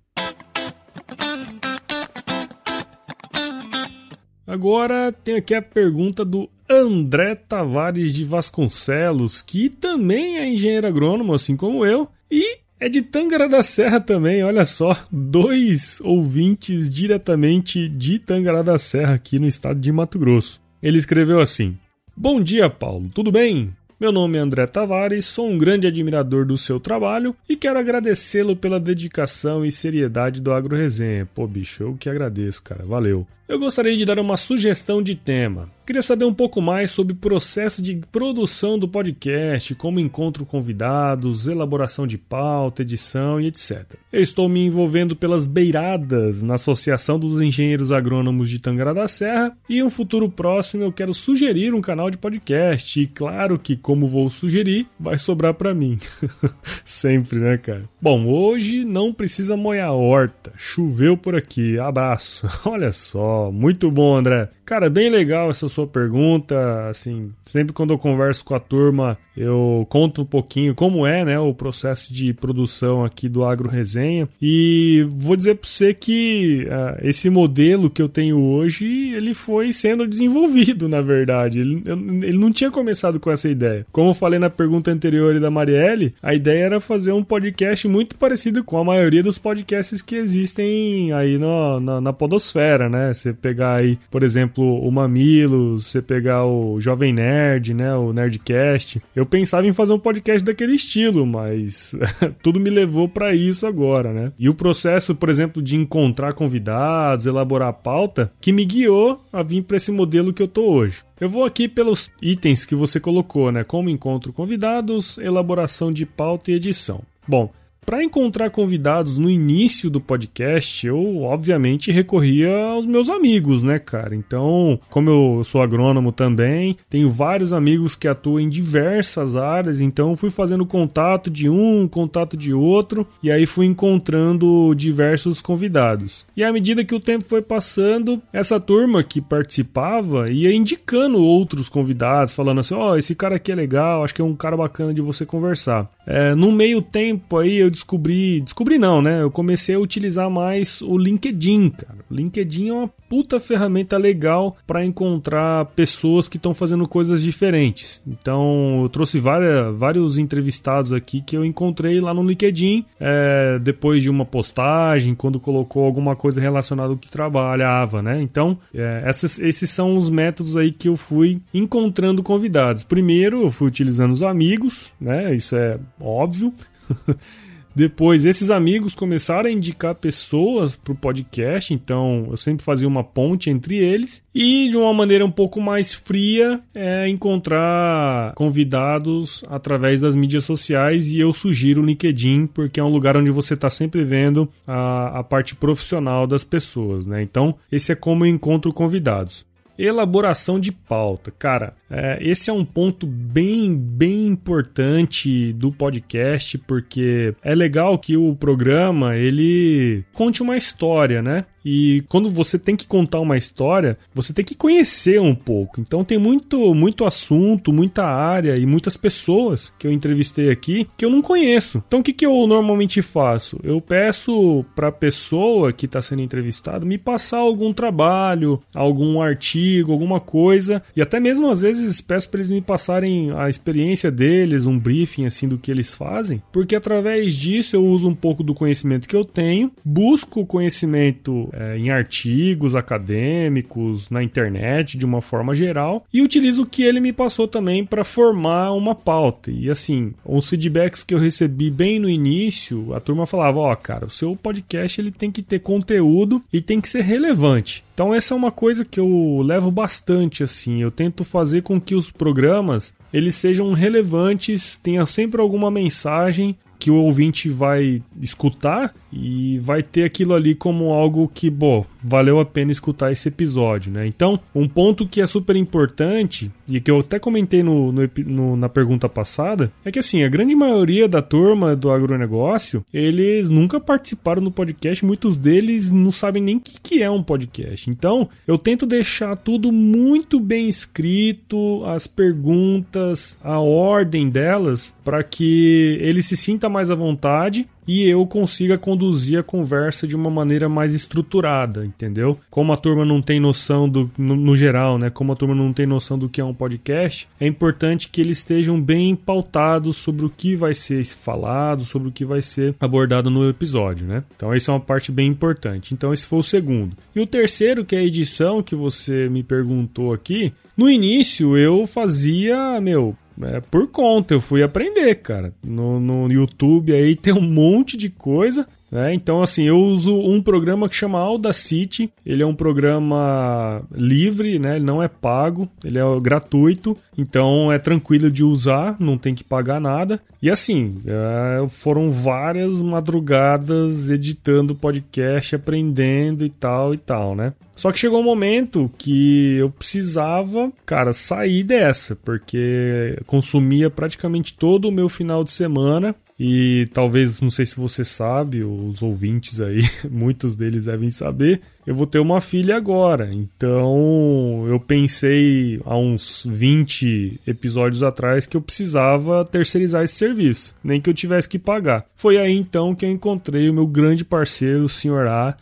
Agora 4.46 5.10
tem 5.10 5.34
aqui 5.34 5.54
a 5.54 5.60
pergunta 5.60 6.24
do 6.24 6.48
André 6.68 7.34
Tavares 7.34 8.12
de 8.12 8.24
Vasconcelos, 8.24 9.40
que 9.40 9.68
também 9.68 10.38
é 10.38 10.48
engenheiro 10.48 10.86
agrônomo, 10.86 11.32
assim 11.32 11.56
como 11.56 11.84
eu, 11.84 12.08
e 12.30 12.58
é 12.78 12.88
de 12.88 13.02
Tangara 13.02 13.48
da 13.48 13.62
Serra 13.62 14.00
também, 14.00 14.42
olha 14.44 14.64
só, 14.64 14.94
dois 15.10 16.00
ouvintes 16.02 16.90
diretamente 16.90 17.88
de 17.88 18.18
Tangara 18.18 18.62
da 18.62 18.76
Serra 18.78 19.14
aqui 19.14 19.38
no 19.38 19.46
estado 19.46 19.80
de 19.80 19.90
Mato 19.90 20.18
Grosso. 20.18 20.60
Ele 20.82 20.98
escreveu 20.98 21.40
assim: 21.40 21.76
Bom 22.16 22.40
dia, 22.40 22.68
Paulo, 22.68 23.08
tudo 23.14 23.32
bem? 23.32 23.72
Meu 23.98 24.12
nome 24.12 24.36
é 24.36 24.40
André 24.42 24.66
Tavares, 24.66 25.24
sou 25.24 25.48
um 25.48 25.56
grande 25.56 25.86
admirador 25.86 26.44
do 26.44 26.58
seu 26.58 26.78
trabalho 26.78 27.34
e 27.48 27.56
quero 27.56 27.78
agradecê-lo 27.78 28.54
pela 28.54 28.78
dedicação 28.78 29.64
e 29.64 29.72
seriedade 29.72 30.42
do 30.42 30.52
Agro 30.52 30.76
Resenha. 30.76 31.26
Pô, 31.34 31.46
bicho, 31.46 31.82
eu 31.82 31.96
que 31.98 32.10
agradeço, 32.10 32.62
cara. 32.62 32.84
Valeu. 32.84 33.26
Eu 33.48 33.58
gostaria 33.58 33.96
de 33.96 34.04
dar 34.04 34.18
uma 34.18 34.36
sugestão 34.36 35.02
de 35.02 35.14
tema. 35.14 35.70
Queria 35.86 36.02
saber 36.02 36.24
um 36.24 36.34
pouco 36.34 36.60
mais 36.60 36.90
sobre 36.90 37.12
o 37.12 37.16
processo 37.16 37.80
de 37.80 38.00
produção 38.10 38.76
do 38.76 38.88
podcast, 38.88 39.72
como 39.76 40.00
encontro 40.00 40.44
convidados, 40.44 41.46
elaboração 41.46 42.08
de 42.08 42.18
pauta, 42.18 42.82
edição 42.82 43.40
e 43.40 43.46
etc. 43.46 43.94
Eu 44.12 44.20
estou 44.20 44.48
me 44.48 44.66
envolvendo 44.66 45.14
pelas 45.14 45.46
beiradas 45.46 46.42
na 46.42 46.54
Associação 46.54 47.20
dos 47.20 47.40
Engenheiros 47.40 47.92
Agrônomos 47.92 48.50
de 48.50 48.58
Tangará 48.58 48.92
da 48.92 49.06
Serra 49.06 49.56
e 49.68 49.78
em 49.78 49.84
um 49.84 49.88
futuro 49.88 50.28
próximo 50.28 50.82
eu 50.82 50.90
quero 50.90 51.14
sugerir 51.14 51.72
um 51.72 51.80
canal 51.80 52.10
de 52.10 52.18
podcast 52.18 53.00
e 53.00 53.06
claro 53.06 53.56
que 53.56 53.76
como 53.76 54.08
vou 54.08 54.28
sugerir, 54.28 54.88
vai 54.98 55.16
sobrar 55.16 55.54
para 55.54 55.72
mim. 55.72 56.00
Sempre, 56.84 57.38
né, 57.38 57.58
cara? 57.58 57.84
Bom, 58.02 58.26
hoje 58.26 58.84
não 58.84 59.12
precisa 59.12 59.56
molhar 59.56 59.90
a 59.90 59.92
horta. 59.92 60.52
Choveu 60.56 61.16
por 61.16 61.36
aqui. 61.36 61.78
Abraço. 61.78 62.48
Olha 62.68 62.90
só 62.90 63.52
muito 63.52 63.88
bom, 63.88 64.16
André. 64.16 64.48
Cara, 64.66 64.90
bem 64.90 65.08
legal 65.08 65.48
essa 65.48 65.68
sua 65.68 65.86
pergunta. 65.86 66.88
Assim, 66.88 67.30
sempre 67.40 67.72
quando 67.72 67.92
eu 67.92 67.98
converso 67.98 68.44
com 68.44 68.52
a 68.52 68.58
turma, 68.58 69.16
eu 69.36 69.86
conto 69.88 70.22
um 70.22 70.24
pouquinho 70.24 70.74
como 70.74 71.06
é, 71.06 71.24
né, 71.24 71.38
o 71.38 71.54
processo 71.54 72.12
de 72.12 72.34
produção 72.34 73.04
aqui 73.04 73.28
do 73.28 73.44
Agro 73.44 73.68
Resenha. 73.68 74.28
E 74.42 75.06
vou 75.16 75.36
dizer 75.36 75.54
para 75.54 75.68
você 75.68 75.94
que 75.94 76.66
uh, 76.66 77.06
esse 77.06 77.30
modelo 77.30 77.88
que 77.88 78.02
eu 78.02 78.08
tenho 78.08 78.42
hoje, 78.42 79.12
ele 79.14 79.34
foi 79.34 79.72
sendo 79.72 80.04
desenvolvido, 80.04 80.88
na 80.88 81.00
verdade. 81.00 81.60
Ele, 81.60 81.82
eu, 81.84 81.96
ele 81.96 82.36
não 82.36 82.50
tinha 82.50 82.70
começado 82.70 83.20
com 83.20 83.30
essa 83.30 83.48
ideia. 83.48 83.86
Como 83.92 84.10
eu 84.10 84.14
falei 84.14 84.40
na 84.40 84.50
pergunta 84.50 84.90
anterior 84.90 85.38
da 85.38 85.50
Marielle, 85.50 86.12
a 86.20 86.34
ideia 86.34 86.64
era 86.64 86.80
fazer 86.80 87.12
um 87.12 87.22
podcast 87.22 87.86
muito 87.86 88.16
parecido 88.16 88.64
com 88.64 88.78
a 88.78 88.84
maioria 88.84 89.22
dos 89.22 89.38
podcasts 89.38 90.02
que 90.02 90.16
existem 90.16 91.12
aí 91.12 91.38
no, 91.38 91.78
na, 91.78 92.00
na 92.00 92.12
podosfera, 92.12 92.88
né? 92.88 93.14
Você 93.14 93.32
pegar 93.32 93.74
aí, 93.76 93.96
por 94.10 94.24
exemplo, 94.56 94.80
o 94.80 94.90
Mamilos, 94.90 95.86
você 95.86 96.00
pegar 96.00 96.44
o 96.44 96.80
Jovem 96.80 97.12
Nerd, 97.12 97.74
né, 97.74 97.94
o 97.94 98.12
Nerdcast. 98.12 99.02
Eu 99.14 99.26
pensava 99.26 99.66
em 99.66 99.72
fazer 99.72 99.92
um 99.92 99.98
podcast 99.98 100.44
daquele 100.44 100.74
estilo, 100.74 101.26
mas 101.26 101.94
tudo 102.42 102.58
me 102.58 102.70
levou 102.70 103.08
para 103.08 103.34
isso 103.34 103.66
agora, 103.66 104.12
né? 104.12 104.32
E 104.38 104.48
o 104.48 104.54
processo, 104.54 105.14
por 105.14 105.28
exemplo, 105.28 105.62
de 105.62 105.76
encontrar 105.76 106.32
convidados, 106.32 107.26
elaborar 107.26 107.68
a 107.68 107.72
pauta, 107.72 108.32
que 108.40 108.52
me 108.52 108.64
guiou 108.64 109.20
a 109.32 109.42
vir 109.42 109.62
para 109.62 109.76
esse 109.76 109.92
modelo 109.92 110.32
que 110.32 110.42
eu 110.42 110.48
tô 110.48 110.64
hoje. 110.70 111.02
Eu 111.20 111.28
vou 111.28 111.44
aqui 111.44 111.68
pelos 111.68 112.10
itens 112.20 112.64
que 112.64 112.74
você 112.74 113.00
colocou, 113.00 113.50
né? 113.50 113.64
Como 113.64 113.90
encontro 113.90 114.32
convidados, 114.32 115.18
elaboração 115.18 115.90
de 115.90 116.04
pauta 116.04 116.50
e 116.50 116.54
edição. 116.54 117.02
Bom, 117.26 117.50
para 117.86 118.02
encontrar 118.02 118.50
convidados 118.50 119.16
no 119.16 119.30
início 119.30 119.88
do 119.88 120.00
podcast, 120.00 120.84
eu 120.84 121.22
obviamente 121.22 121.92
recorria 121.92 122.52
aos 122.66 122.84
meus 122.84 123.08
amigos, 123.08 123.62
né, 123.62 123.78
cara? 123.78 124.16
Então, 124.16 124.80
como 124.90 125.08
eu 125.08 125.44
sou 125.44 125.62
agrônomo 125.62 126.10
também, 126.10 126.76
tenho 126.90 127.08
vários 127.08 127.52
amigos 127.52 127.94
que 127.94 128.08
atuam 128.08 128.40
em 128.40 128.48
diversas 128.48 129.36
áreas, 129.36 129.80
então 129.80 130.16
fui 130.16 130.30
fazendo 130.30 130.66
contato 130.66 131.30
de 131.30 131.48
um, 131.48 131.86
contato 131.86 132.36
de 132.36 132.52
outro, 132.52 133.06
e 133.22 133.30
aí 133.30 133.46
fui 133.46 133.66
encontrando 133.66 134.74
diversos 134.74 135.40
convidados. 135.40 136.26
E 136.36 136.42
à 136.42 136.52
medida 136.52 136.84
que 136.84 136.94
o 136.94 137.00
tempo 137.00 137.24
foi 137.24 137.40
passando, 137.40 138.20
essa 138.32 138.58
turma 138.58 139.04
que 139.04 139.20
participava 139.20 140.28
ia 140.28 140.52
indicando 140.52 141.22
outros 141.22 141.68
convidados, 141.68 142.34
falando 142.34 142.58
assim: 142.58 142.74
ó, 142.74 142.92
oh, 142.92 142.96
esse 142.96 143.14
cara 143.14 143.36
aqui 143.36 143.52
é 143.52 143.54
legal, 143.54 144.02
acho 144.02 144.14
que 144.14 144.20
é 144.20 144.24
um 144.24 144.34
cara 144.34 144.56
bacana 144.56 144.92
de 144.92 145.00
você 145.00 145.24
conversar. 145.24 145.88
É, 146.04 146.34
no 146.34 146.50
meio 146.50 146.82
tempo 146.82 147.38
aí 147.38 147.56
eu 147.56 147.70
descobri. 147.76 148.40
Descobri 148.40 148.78
não, 148.78 149.00
né? 149.00 149.22
Eu 149.22 149.30
comecei 149.30 149.74
a 149.74 149.78
utilizar 149.78 150.30
mais 150.30 150.80
o 150.82 150.96
LinkedIn, 150.98 151.70
cara. 151.70 151.98
O 152.10 152.14
LinkedIn 152.14 152.68
é 152.68 152.72
uma 152.72 152.90
puta 153.08 153.38
ferramenta 153.38 153.96
legal 153.96 154.56
para 154.66 154.84
encontrar 154.84 155.66
pessoas 155.66 156.28
que 156.28 156.36
estão 156.36 156.52
fazendo 156.52 156.86
coisas 156.88 157.22
diferentes. 157.22 158.02
Então, 158.06 158.80
eu 158.82 158.88
trouxe 158.88 159.18
várias, 159.18 159.76
vários 159.76 160.18
entrevistados 160.18 160.92
aqui 160.92 161.20
que 161.20 161.36
eu 161.36 161.44
encontrei 161.44 162.00
lá 162.00 162.12
no 162.12 162.22
LinkedIn 162.22 162.84
é, 162.98 163.58
depois 163.60 164.02
de 164.02 164.10
uma 164.10 164.24
postagem, 164.24 165.14
quando 165.14 165.38
colocou 165.38 165.84
alguma 165.84 166.16
coisa 166.16 166.40
relacionada 166.40 166.90
ao 166.90 166.96
que 166.96 167.08
trabalhava, 167.08 168.02
né? 168.02 168.20
Então, 168.20 168.58
é, 168.74 169.04
esses 169.08 169.70
são 169.70 169.96
os 169.96 170.10
métodos 170.10 170.56
aí 170.56 170.72
que 170.72 170.88
eu 170.88 170.96
fui 170.96 171.40
encontrando 171.52 172.22
convidados. 172.22 172.84
Primeiro, 172.84 173.42
eu 173.42 173.50
fui 173.50 173.68
utilizando 173.68 174.12
os 174.12 174.22
amigos, 174.22 174.92
né? 175.00 175.34
Isso 175.34 175.56
é 175.56 175.78
óbvio. 176.00 176.52
Depois, 177.76 178.24
esses 178.24 178.50
amigos 178.50 178.94
começaram 178.94 179.50
a 179.50 179.52
indicar 179.52 179.94
pessoas 179.94 180.74
para 180.74 180.94
o 180.94 180.96
podcast, 180.96 181.74
então 181.74 182.28
eu 182.30 182.36
sempre 182.38 182.64
fazia 182.64 182.88
uma 182.88 183.04
ponte 183.04 183.50
entre 183.50 183.76
eles. 183.76 184.24
E 184.34 184.70
de 184.70 184.78
uma 184.78 184.94
maneira 184.94 185.26
um 185.26 185.30
pouco 185.30 185.60
mais 185.60 185.92
fria, 185.92 186.58
é 186.74 187.06
encontrar 187.06 188.32
convidados 188.34 189.44
através 189.46 190.00
das 190.00 190.16
mídias 190.16 190.44
sociais. 190.44 191.08
E 191.08 191.20
eu 191.20 191.34
sugiro 191.34 191.82
o 191.82 191.84
LinkedIn, 191.84 192.46
porque 192.46 192.80
é 192.80 192.82
um 192.82 192.88
lugar 192.88 193.14
onde 193.14 193.30
você 193.30 193.52
está 193.52 193.68
sempre 193.68 194.02
vendo 194.04 194.48
a, 194.66 195.18
a 195.18 195.22
parte 195.22 195.54
profissional 195.54 196.26
das 196.26 196.42
pessoas, 196.42 197.06
né? 197.06 197.22
Então, 197.22 197.56
esse 197.70 197.92
é 197.92 197.94
como 197.94 198.24
eu 198.24 198.30
encontro 198.30 198.72
convidados. 198.72 199.44
Elaboração 199.78 200.58
de 200.58 200.72
pauta. 200.72 201.30
Cara, 201.30 201.74
é, 201.90 202.18
esse 202.20 202.50
é 202.50 202.52
um 202.52 202.64
ponto 202.64 203.06
bem, 203.06 203.76
bem 203.76 204.26
importante 204.26 205.52
do 205.52 205.72
podcast, 205.72 206.58
porque 206.58 207.34
é 207.42 207.54
legal 207.54 207.98
que 207.98 208.16
o 208.16 208.34
programa 208.34 209.16
ele 209.16 210.04
conte 210.12 210.42
uma 210.42 210.56
história, 210.56 211.22
né? 211.22 211.44
E 211.68 212.04
quando 212.08 212.30
você 212.30 212.60
tem 212.60 212.76
que 212.76 212.86
contar 212.86 213.18
uma 213.18 213.36
história, 213.36 213.98
você 214.14 214.32
tem 214.32 214.44
que 214.44 214.54
conhecer 214.54 215.20
um 215.20 215.34
pouco. 215.34 215.80
Então 215.80 216.04
tem 216.04 216.16
muito, 216.16 216.72
muito 216.72 217.04
assunto, 217.04 217.72
muita 217.72 218.04
área 218.04 218.56
e 218.56 218.64
muitas 218.64 218.96
pessoas 218.96 219.74
que 219.76 219.84
eu 219.84 219.90
entrevistei 219.90 220.48
aqui 220.48 220.88
que 220.96 221.04
eu 221.04 221.10
não 221.10 221.20
conheço. 221.20 221.82
Então 221.88 221.98
o 221.98 222.02
que, 222.04 222.12
que 222.12 222.24
eu 222.24 222.46
normalmente 222.46 223.02
faço? 223.02 223.58
Eu 223.64 223.80
peço 223.80 224.64
para 224.76 224.88
a 224.88 224.92
pessoa 224.92 225.72
que 225.72 225.86
está 225.86 226.00
sendo 226.00 226.22
entrevistada 226.22 226.86
me 226.86 226.96
passar 226.96 227.38
algum 227.38 227.72
trabalho, 227.72 228.62
algum 228.72 229.20
artigo, 229.20 229.90
alguma 229.90 230.20
coisa, 230.20 230.80
e 230.94 231.02
até 231.02 231.18
mesmo 231.18 231.50
às 231.50 231.62
vezes 231.62 232.00
peço 232.00 232.30
para 232.30 232.38
eles 232.38 232.50
me 232.52 232.60
passarem 232.60 233.32
a 233.32 233.48
experiência 233.48 234.08
deles, 234.08 234.66
um 234.66 234.78
briefing 234.78 235.26
assim 235.26 235.48
do 235.48 235.58
que 235.58 235.72
eles 235.72 235.96
fazem, 235.96 236.40
porque 236.52 236.76
através 236.76 237.34
disso 237.34 237.74
eu 237.74 237.84
uso 237.84 238.08
um 238.08 238.14
pouco 238.14 238.44
do 238.44 238.54
conhecimento 238.54 239.08
que 239.08 239.16
eu 239.16 239.24
tenho, 239.24 239.72
busco 239.84 240.46
conhecimento 240.46 241.50
é, 241.56 241.78
em 241.78 241.90
artigos 241.90 242.76
acadêmicos, 242.76 244.10
na 244.10 244.22
internet, 244.22 244.98
de 244.98 245.06
uma 245.06 245.22
forma 245.22 245.54
geral, 245.54 246.04
e 246.12 246.20
utilizo 246.20 246.64
o 246.64 246.66
que 246.66 246.82
ele 246.82 247.00
me 247.00 247.12
passou 247.12 247.48
também 247.48 247.84
para 247.84 248.04
formar 248.04 248.72
uma 248.72 248.94
pauta. 248.94 249.50
E 249.50 249.70
assim, 249.70 250.12
os 250.24 250.48
feedbacks 250.48 251.02
que 251.02 251.14
eu 251.14 251.18
recebi 251.18 251.70
bem 251.70 251.98
no 251.98 252.10
início, 252.10 252.92
a 252.94 253.00
turma 253.00 253.24
falava: 253.24 253.58
Ó, 253.58 253.72
oh, 253.72 253.76
cara, 253.76 254.04
o 254.04 254.10
seu 254.10 254.36
podcast 254.36 255.00
ele 255.00 255.10
tem 255.10 255.30
que 255.30 255.42
ter 255.42 255.60
conteúdo 255.60 256.42
e 256.52 256.60
tem 256.60 256.80
que 256.80 256.88
ser 256.88 257.02
relevante. 257.02 257.82
Então 257.94 258.14
essa 258.14 258.34
é 258.34 258.36
uma 258.36 258.50
coisa 258.50 258.84
que 258.84 259.00
eu 259.00 259.40
levo 259.42 259.70
bastante 259.70 260.44
assim. 260.44 260.82
Eu 260.82 260.90
tento 260.90 261.24
fazer 261.24 261.62
com 261.62 261.80
que 261.80 261.94
os 261.94 262.10
programas 262.10 262.92
eles 263.10 263.34
sejam 263.36 263.72
relevantes, 263.72 264.76
tenha 264.76 265.06
sempre 265.06 265.40
alguma 265.40 265.70
mensagem 265.70 266.54
que 266.78 266.90
o 266.90 266.96
ouvinte 266.96 267.48
vai 267.48 268.02
escutar 268.20 268.94
e 269.12 269.58
vai 269.58 269.82
ter 269.82 270.04
aquilo 270.04 270.34
ali 270.34 270.54
como 270.54 270.92
algo 270.92 271.30
que, 271.32 271.48
bom, 271.50 271.84
valeu 272.06 272.38
a 272.38 272.44
pena 272.44 272.70
escutar 272.70 273.10
esse 273.10 273.28
episódio, 273.28 273.92
né? 273.92 274.06
Então, 274.06 274.38
um 274.54 274.68
ponto 274.68 275.06
que 275.06 275.20
é 275.20 275.26
super 275.26 275.56
importante 275.56 276.50
e 276.68 276.80
que 276.80 276.90
eu 276.90 277.00
até 277.00 277.18
comentei 277.18 277.62
no, 277.62 277.90
no, 277.90 278.02
no, 278.24 278.56
na 278.56 278.68
pergunta 278.68 279.08
passada 279.08 279.72
é 279.84 279.90
que, 279.90 279.98
assim, 279.98 280.22
a 280.22 280.28
grande 280.28 280.54
maioria 280.54 281.08
da 281.08 281.20
turma 281.20 281.74
do 281.74 281.90
agronegócio 281.90 282.84
eles 282.94 283.48
nunca 283.48 283.80
participaram 283.80 284.42
do 284.42 284.50
podcast, 284.50 285.04
muitos 285.04 285.36
deles 285.36 285.90
não 285.90 286.12
sabem 286.12 286.42
nem 286.42 286.56
o 286.56 286.60
que, 286.60 286.80
que 286.80 287.02
é 287.02 287.10
um 287.10 287.22
podcast. 287.22 287.90
Então, 287.90 288.28
eu 288.46 288.56
tento 288.56 288.86
deixar 288.86 289.36
tudo 289.36 289.72
muito 289.72 290.38
bem 290.38 290.68
escrito, 290.68 291.84
as 291.86 292.06
perguntas, 292.06 293.36
a 293.42 293.58
ordem 293.58 294.28
delas, 294.28 294.94
para 295.04 295.22
que 295.24 295.98
ele 296.00 296.22
se 296.22 296.36
sinta 296.36 296.68
mais 296.68 296.90
à 296.90 296.94
vontade 296.94 297.66
e 297.86 298.08
eu 298.08 298.26
consiga 298.26 298.76
conduzir 298.76 299.38
a 299.38 299.42
conversa 299.42 300.06
de 300.06 300.16
uma 300.16 300.30
maneira 300.30 300.68
mais 300.68 300.94
estruturada. 300.94 301.84
entendeu? 301.84 302.38
Como 302.50 302.72
a 302.72 302.76
turma 302.76 303.04
não 303.04 303.22
tem 303.22 303.40
noção 303.40 303.88
do, 303.88 304.10
no, 304.16 304.36
no, 304.36 304.56
geral, 304.56 304.98
né? 304.98 305.10
Como 305.10 305.32
a 305.32 305.36
turma 305.36 305.54
não 305.54 305.72
tem 305.72 305.86
noção 305.86 306.18
do 306.18 306.28
que 306.28 306.40
é 306.40 306.44
um 306.44 306.54
podcast, 306.54 307.28
é 307.40 307.46
importante 307.46 308.08
que 308.08 308.20
eles 308.20 308.38
estejam 308.38 308.80
bem 308.80 309.14
pautados 309.14 309.96
sobre 309.96 310.26
o 310.26 310.30
que 310.30 310.54
vai 310.54 310.74
ser 310.74 311.04
falado, 311.04 311.82
sobre 311.82 312.08
o 312.08 312.12
que 312.12 312.24
vai 312.24 312.42
ser 312.42 312.74
abordado 312.80 313.30
no 313.30 313.48
episódio, 313.48 314.06
né? 314.06 314.24
Então, 314.34 314.52
essa 314.52 314.70
é 314.70 314.74
uma 314.74 314.80
parte 314.80 315.12
bem 315.12 315.28
importante. 315.28 315.94
Então, 315.94 316.12
esse 316.12 316.26
foi 316.26 316.38
o 316.38 316.42
segundo. 316.42 316.96
E 317.14 317.20
o 317.20 317.26
terceiro, 317.26 317.84
que 317.84 317.96
é 317.96 318.00
a 318.00 318.04
edição 318.04 318.62
que 318.62 318.74
você 318.74 319.28
me 319.28 319.42
perguntou 319.42 320.12
aqui, 320.12 320.52
no 320.76 320.90
início 320.90 321.56
eu 321.56 321.86
fazia, 321.86 322.80
meu, 322.80 323.16
é, 323.42 323.60
por 323.60 323.88
conta, 323.88 324.34
eu 324.34 324.40
fui 324.40 324.62
aprender, 324.62 325.14
cara. 325.16 325.52
No, 325.62 326.00
no 326.00 326.32
YouTube 326.32 326.92
aí 326.92 327.14
tem 327.14 327.32
um 327.32 327.40
monte 327.40 327.96
de 327.96 328.08
coisa. 328.08 328.66
Né? 328.90 329.14
Então, 329.14 329.42
assim, 329.42 329.64
eu 329.64 329.78
uso 329.78 330.16
um 330.16 330.40
programa 330.40 330.88
que 330.88 330.94
chama 330.94 331.18
Audacity. 331.18 332.10
Ele 332.24 332.42
é 332.42 332.46
um 332.46 332.54
programa 332.54 333.82
livre, 333.92 334.58
né? 334.58 334.76
Ele 334.76 334.84
não 334.84 335.02
é 335.02 335.08
pago, 335.08 335.68
ele 335.84 335.98
é 335.98 336.20
gratuito. 336.20 336.96
Então, 337.18 337.72
é 337.72 337.78
tranquilo 337.78 338.30
de 338.30 338.44
usar, 338.44 338.96
não 338.98 339.18
tem 339.18 339.34
que 339.34 339.42
pagar 339.42 339.80
nada. 339.80 340.20
E 340.40 340.50
assim, 340.50 340.98
é, 341.06 341.66
foram 341.66 342.08
várias 342.08 342.82
madrugadas 342.82 344.10
editando 344.10 344.74
podcast, 344.74 345.56
aprendendo 345.56 346.44
e 346.44 346.50
tal 346.50 346.94
e 346.94 346.98
tal, 346.98 347.34
né? 347.34 347.52
Só 347.74 347.92
que 347.92 347.98
chegou 347.98 348.20
um 348.20 348.24
momento 348.24 348.90
que 348.96 349.56
eu 349.58 349.70
precisava, 349.70 350.72
cara, 350.84 351.12
sair 351.12 351.62
dessa, 351.62 352.16
porque 352.16 353.18
consumia 353.26 353.90
praticamente 353.90 354.54
todo 354.54 354.88
o 354.88 354.92
meu 354.92 355.08
final 355.08 355.44
de 355.44 355.52
semana 355.52 356.14
e 356.38 356.84
talvez, 356.92 357.40
não 357.40 357.48
sei 357.48 357.64
se 357.64 357.76
você 357.76 358.04
sabe, 358.04 358.62
os 358.62 359.02
ouvintes 359.02 359.60
aí, 359.60 359.80
muitos 360.10 360.54
deles 360.54 360.84
devem 360.84 361.08
saber, 361.08 361.62
eu 361.86 361.94
vou 361.94 362.06
ter 362.06 362.18
uma 362.18 362.40
filha 362.40 362.76
agora. 362.76 363.32
Então 363.32 364.55
eu 364.76 364.80
pensei 364.80 365.80
há 365.84 365.96
uns 365.96 366.46
20 366.48 367.40
episódios 367.46 368.02
atrás 368.02 368.46
que 368.46 368.56
eu 368.56 368.60
precisava 368.60 369.44
terceirizar 369.44 370.04
esse 370.04 370.14
serviço, 370.14 370.74
nem 370.82 371.00
que 371.00 371.10
eu 371.10 371.14
tivesse 371.14 371.48
que 371.48 371.58
pagar. 371.58 372.04
Foi 372.14 372.38
aí 372.38 372.56
então 372.56 372.94
que 372.94 373.04
eu 373.04 373.10
encontrei 373.10 373.68
o 373.68 373.74
meu 373.74 373.86
grande 373.86 374.24
parceiro, 374.24 374.84
o 374.84 374.88
Sr. 374.88 375.26
A. 375.28 375.56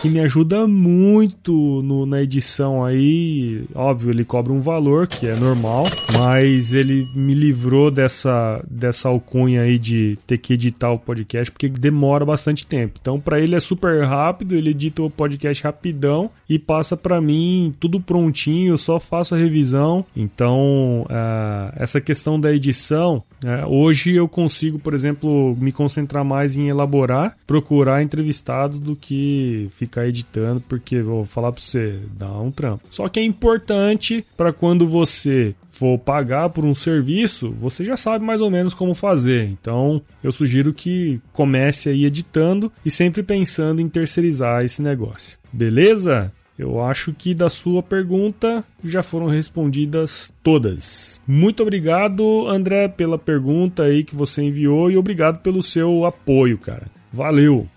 Que 0.00 0.08
me 0.08 0.20
ajuda 0.20 0.66
muito 0.66 1.82
no, 1.82 2.04
na 2.04 2.22
edição 2.22 2.84
aí. 2.84 3.64
Óbvio, 3.74 4.10
ele 4.10 4.24
cobra 4.24 4.52
um 4.52 4.60
valor, 4.60 5.06
que 5.06 5.26
é 5.26 5.36
normal, 5.36 5.84
mas 6.18 6.74
ele 6.74 7.08
me 7.14 7.34
livrou 7.34 7.90
dessa, 7.90 8.62
dessa 8.68 9.08
alcunha 9.08 9.62
aí 9.62 9.78
de 9.78 10.18
ter 10.26 10.38
que 10.38 10.54
editar 10.54 10.90
o 10.90 10.98
podcast, 10.98 11.50
porque 11.50 11.68
demora 11.68 12.24
bastante 12.24 12.66
tempo. 12.66 12.98
Então, 13.00 13.18
para 13.20 13.40
ele 13.40 13.54
é 13.54 13.60
super 13.60 14.04
rápido, 14.04 14.54
ele 14.54 14.70
edita 14.70 15.02
o 15.02 15.10
podcast 15.10 15.36
podcast 15.36 15.62
rapidão 15.64 16.30
e 16.48 16.58
passa 16.58 16.96
para 16.96 17.20
mim 17.20 17.74
tudo 17.78 18.00
prontinho, 18.00 18.45
eu 18.52 18.78
só 18.78 18.98
faço 18.98 19.34
a 19.34 19.38
revisão. 19.38 20.04
Então, 20.14 21.02
uh, 21.02 21.72
essa 21.76 22.00
questão 22.00 22.38
da 22.38 22.52
edição, 22.52 23.22
uh, 23.44 23.66
hoje 23.68 24.14
eu 24.14 24.28
consigo, 24.28 24.78
por 24.78 24.94
exemplo, 24.94 25.56
me 25.58 25.72
concentrar 25.72 26.24
mais 26.24 26.56
em 26.56 26.68
elaborar, 26.68 27.36
procurar 27.46 28.02
entrevistados 28.02 28.78
do 28.78 28.96
que 28.96 29.68
ficar 29.70 30.06
editando, 30.06 30.60
porque 30.68 31.02
vou 31.02 31.24
falar 31.24 31.52
para 31.52 31.62
você, 31.62 31.98
dá 32.16 32.30
um 32.40 32.50
trampo. 32.50 32.84
Só 32.90 33.08
que 33.08 33.20
é 33.20 33.24
importante 33.24 34.24
para 34.36 34.52
quando 34.52 34.86
você 34.86 35.54
for 35.76 35.98
pagar 35.98 36.48
por 36.48 36.64
um 36.64 36.74
serviço, 36.74 37.54
você 37.60 37.84
já 37.84 37.98
sabe 37.98 38.24
mais 38.24 38.40
ou 38.40 38.50
menos 38.50 38.72
como 38.72 38.94
fazer. 38.94 39.44
Então, 39.44 40.00
eu 40.22 40.32
sugiro 40.32 40.72
que 40.72 41.20
comece 41.32 41.90
aí 41.90 42.06
editando 42.06 42.72
e 42.82 42.90
sempre 42.90 43.22
pensando 43.22 43.82
em 43.82 43.86
terceirizar 43.86 44.64
esse 44.64 44.80
negócio. 44.80 45.38
Beleza? 45.52 46.32
Eu 46.58 46.82
acho 46.82 47.12
que 47.12 47.34
da 47.34 47.50
sua 47.50 47.82
pergunta 47.82 48.64
já 48.82 49.02
foram 49.02 49.26
respondidas 49.26 50.32
todas. 50.42 51.20
Muito 51.26 51.62
obrigado, 51.62 52.48
André, 52.48 52.88
pela 52.88 53.18
pergunta 53.18 53.82
aí 53.82 54.02
que 54.02 54.16
você 54.16 54.42
enviou 54.42 54.90
e 54.90 54.96
obrigado 54.96 55.40
pelo 55.42 55.62
seu 55.62 56.06
apoio, 56.06 56.56
cara. 56.56 56.86
Valeu! 57.12 57.68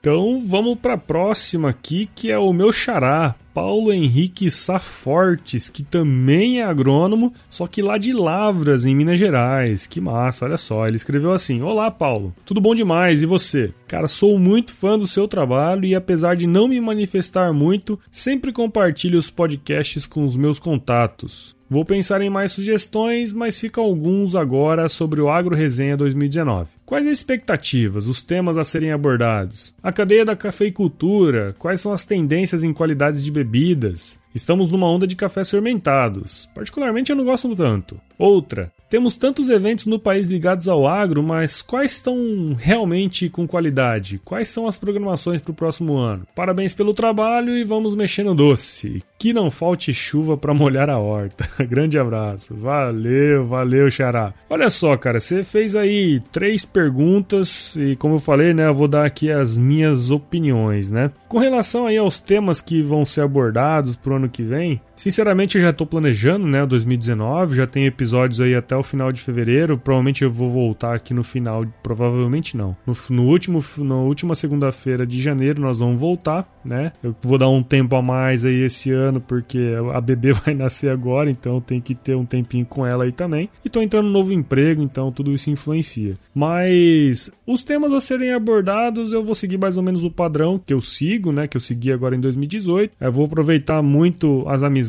Então 0.00 0.42
vamos 0.42 0.78
para 0.78 0.94
a 0.94 0.98
próxima 0.98 1.68
aqui, 1.68 2.08
que 2.14 2.30
é 2.30 2.38
o 2.38 2.52
meu 2.52 2.72
xará, 2.72 3.34
Paulo 3.58 3.92
Henrique 3.92 4.52
Safortes, 4.52 5.68
que 5.68 5.82
também 5.82 6.60
é 6.60 6.64
agrônomo, 6.64 7.32
só 7.50 7.66
que 7.66 7.82
lá 7.82 7.98
de 7.98 8.12
Lavras, 8.12 8.86
em 8.86 8.94
Minas 8.94 9.18
Gerais. 9.18 9.84
Que 9.84 10.00
massa, 10.00 10.44
olha 10.44 10.56
só. 10.56 10.86
Ele 10.86 10.94
escreveu 10.94 11.32
assim: 11.32 11.60
Olá, 11.60 11.90
Paulo. 11.90 12.32
Tudo 12.46 12.60
bom 12.60 12.72
demais, 12.72 13.20
e 13.20 13.26
você? 13.26 13.74
Cara, 13.88 14.06
sou 14.06 14.38
muito 14.38 14.72
fã 14.72 14.96
do 14.96 15.08
seu 15.08 15.26
trabalho 15.26 15.84
e 15.84 15.92
apesar 15.92 16.36
de 16.36 16.46
não 16.46 16.68
me 16.68 16.80
manifestar 16.80 17.52
muito, 17.52 17.98
sempre 18.12 18.52
compartilho 18.52 19.18
os 19.18 19.28
podcasts 19.28 20.06
com 20.06 20.24
os 20.24 20.36
meus 20.36 20.60
contatos. 20.60 21.58
Vou 21.70 21.84
pensar 21.84 22.22
em 22.22 22.30
mais 22.30 22.52
sugestões, 22.52 23.30
mas 23.30 23.58
fica 23.58 23.78
alguns 23.78 24.34
agora 24.34 24.88
sobre 24.88 25.20
o 25.20 25.28
Agro 25.28 25.54
Resenha 25.54 25.98
2019. 25.98 26.70
Quais 26.86 27.06
as 27.06 27.18
expectativas, 27.18 28.08
os 28.08 28.22
temas 28.22 28.56
a 28.56 28.64
serem 28.64 28.90
abordados? 28.90 29.74
A 29.82 29.92
cadeia 29.92 30.24
da 30.24 30.34
cafeicultura, 30.34 31.54
quais 31.58 31.82
são 31.82 31.92
as 31.92 32.06
tendências 32.06 32.64
em 32.64 32.72
qualidades 32.72 33.22
de 33.22 33.30
bebidas? 33.30 33.47
bebidas, 33.48 34.18
Estamos 34.34 34.70
numa 34.70 34.88
onda 34.88 35.06
de 35.06 35.16
cafés 35.16 35.50
fermentados. 35.50 36.48
Particularmente 36.54 37.10
eu 37.10 37.16
não 37.16 37.24
gosto 37.24 37.54
tanto. 37.54 38.00
Outra, 38.18 38.72
temos 38.90 39.16
tantos 39.16 39.48
eventos 39.48 39.86
no 39.86 39.98
país 39.98 40.26
ligados 40.26 40.66
ao 40.66 40.86
agro, 40.86 41.22
mas 41.22 41.62
quais 41.62 41.92
estão 41.92 42.56
realmente 42.58 43.28
com 43.28 43.46
qualidade? 43.46 44.20
Quais 44.24 44.48
são 44.48 44.66
as 44.66 44.78
programações 44.78 45.40
para 45.40 45.52
o 45.52 45.54
próximo 45.54 45.96
ano? 45.96 46.26
Parabéns 46.34 46.72
pelo 46.72 46.94
trabalho 46.94 47.56
e 47.56 47.64
vamos 47.64 47.94
mexer 47.94 48.24
no 48.24 48.34
doce. 48.34 49.02
Que 49.18 49.32
não 49.32 49.50
falte 49.50 49.92
chuva 49.94 50.36
para 50.36 50.54
molhar 50.54 50.90
a 50.90 50.98
horta. 50.98 51.48
Grande 51.64 51.98
abraço. 51.98 52.54
Valeu, 52.54 53.44
valeu, 53.44 53.90
Xará. 53.90 54.34
Olha 54.48 54.70
só, 54.70 54.96
cara, 54.96 55.20
você 55.20 55.44
fez 55.44 55.76
aí 55.76 56.20
três 56.32 56.64
perguntas 56.64 57.76
e 57.76 57.94
como 57.96 58.16
eu 58.16 58.20
falei, 58.20 58.52
né, 58.52 58.66
eu 58.66 58.74
vou 58.74 58.88
dar 58.88 59.04
aqui 59.04 59.30
as 59.30 59.56
minhas 59.58 60.10
opiniões, 60.10 60.90
né? 60.90 61.10
Com 61.28 61.38
relação 61.38 61.86
aí 61.86 61.96
aos 61.96 62.20
temas 62.20 62.60
que 62.60 62.80
vão 62.82 63.04
ser 63.04 63.20
abordados 63.20 63.96
pro 63.96 64.17
ano 64.18 64.28
que 64.28 64.42
vem, 64.42 64.80
sinceramente 64.98 65.56
eu 65.56 65.62
já 65.62 65.72
tô 65.72 65.86
planejando, 65.86 66.46
né, 66.46 66.66
2019, 66.66 67.56
já 67.56 67.66
tem 67.66 67.86
episódios 67.86 68.40
aí 68.40 68.54
até 68.54 68.76
o 68.76 68.82
final 68.82 69.10
de 69.10 69.20
fevereiro, 69.20 69.78
provavelmente 69.78 70.22
eu 70.22 70.30
vou 70.30 70.50
voltar 70.50 70.94
aqui 70.94 71.14
no 71.14 71.24
final, 71.24 71.64
provavelmente 71.82 72.56
não. 72.56 72.76
No, 72.86 72.92
no 73.10 73.22
último, 73.24 73.64
na 73.78 73.94
última 73.94 74.34
segunda-feira 74.34 75.06
de 75.06 75.20
janeiro 75.20 75.60
nós 75.60 75.78
vamos 75.78 75.98
voltar, 75.98 76.46
né? 76.64 76.92
Eu 77.02 77.14
vou 77.22 77.38
dar 77.38 77.48
um 77.48 77.62
tempo 77.62 77.96
a 77.96 78.02
mais 78.02 78.44
aí 78.44 78.62
esse 78.62 78.90
ano 78.90 79.20
porque 79.20 79.74
a 79.94 80.00
bebê 80.00 80.32
vai 80.44 80.54
nascer 80.54 80.90
agora, 80.90 81.30
então 81.30 81.60
tem 81.60 81.80
que 81.80 81.94
ter 81.94 82.14
um 82.14 82.26
tempinho 82.26 82.66
com 82.66 82.86
ela 82.86 83.04
aí 83.04 83.12
também. 83.12 83.48
E 83.64 83.70
tô 83.70 83.80
entrando 83.80 84.06
no 84.06 84.12
novo 84.12 84.32
emprego, 84.32 84.82
então 84.82 85.12
tudo 85.12 85.32
isso 85.32 85.50
influencia. 85.50 86.16
Mas 86.34 87.30
os 87.46 87.62
temas 87.62 87.92
a 87.92 88.00
serem 88.00 88.32
abordados, 88.32 89.12
eu 89.12 89.24
vou 89.24 89.34
seguir 89.34 89.58
mais 89.58 89.76
ou 89.76 89.82
menos 89.82 90.04
o 90.04 90.10
padrão 90.10 90.60
que 90.64 90.74
eu 90.74 90.80
sigo, 90.80 91.32
né, 91.32 91.46
que 91.46 91.56
eu 91.56 91.60
segui 91.60 91.92
agora 91.92 92.16
em 92.16 92.20
2018. 92.20 92.96
Eu 93.00 93.12
vou 93.12 93.26
aproveitar 93.26 93.82
muito 93.82 94.44
as 94.48 94.62
amizades, 94.62 94.87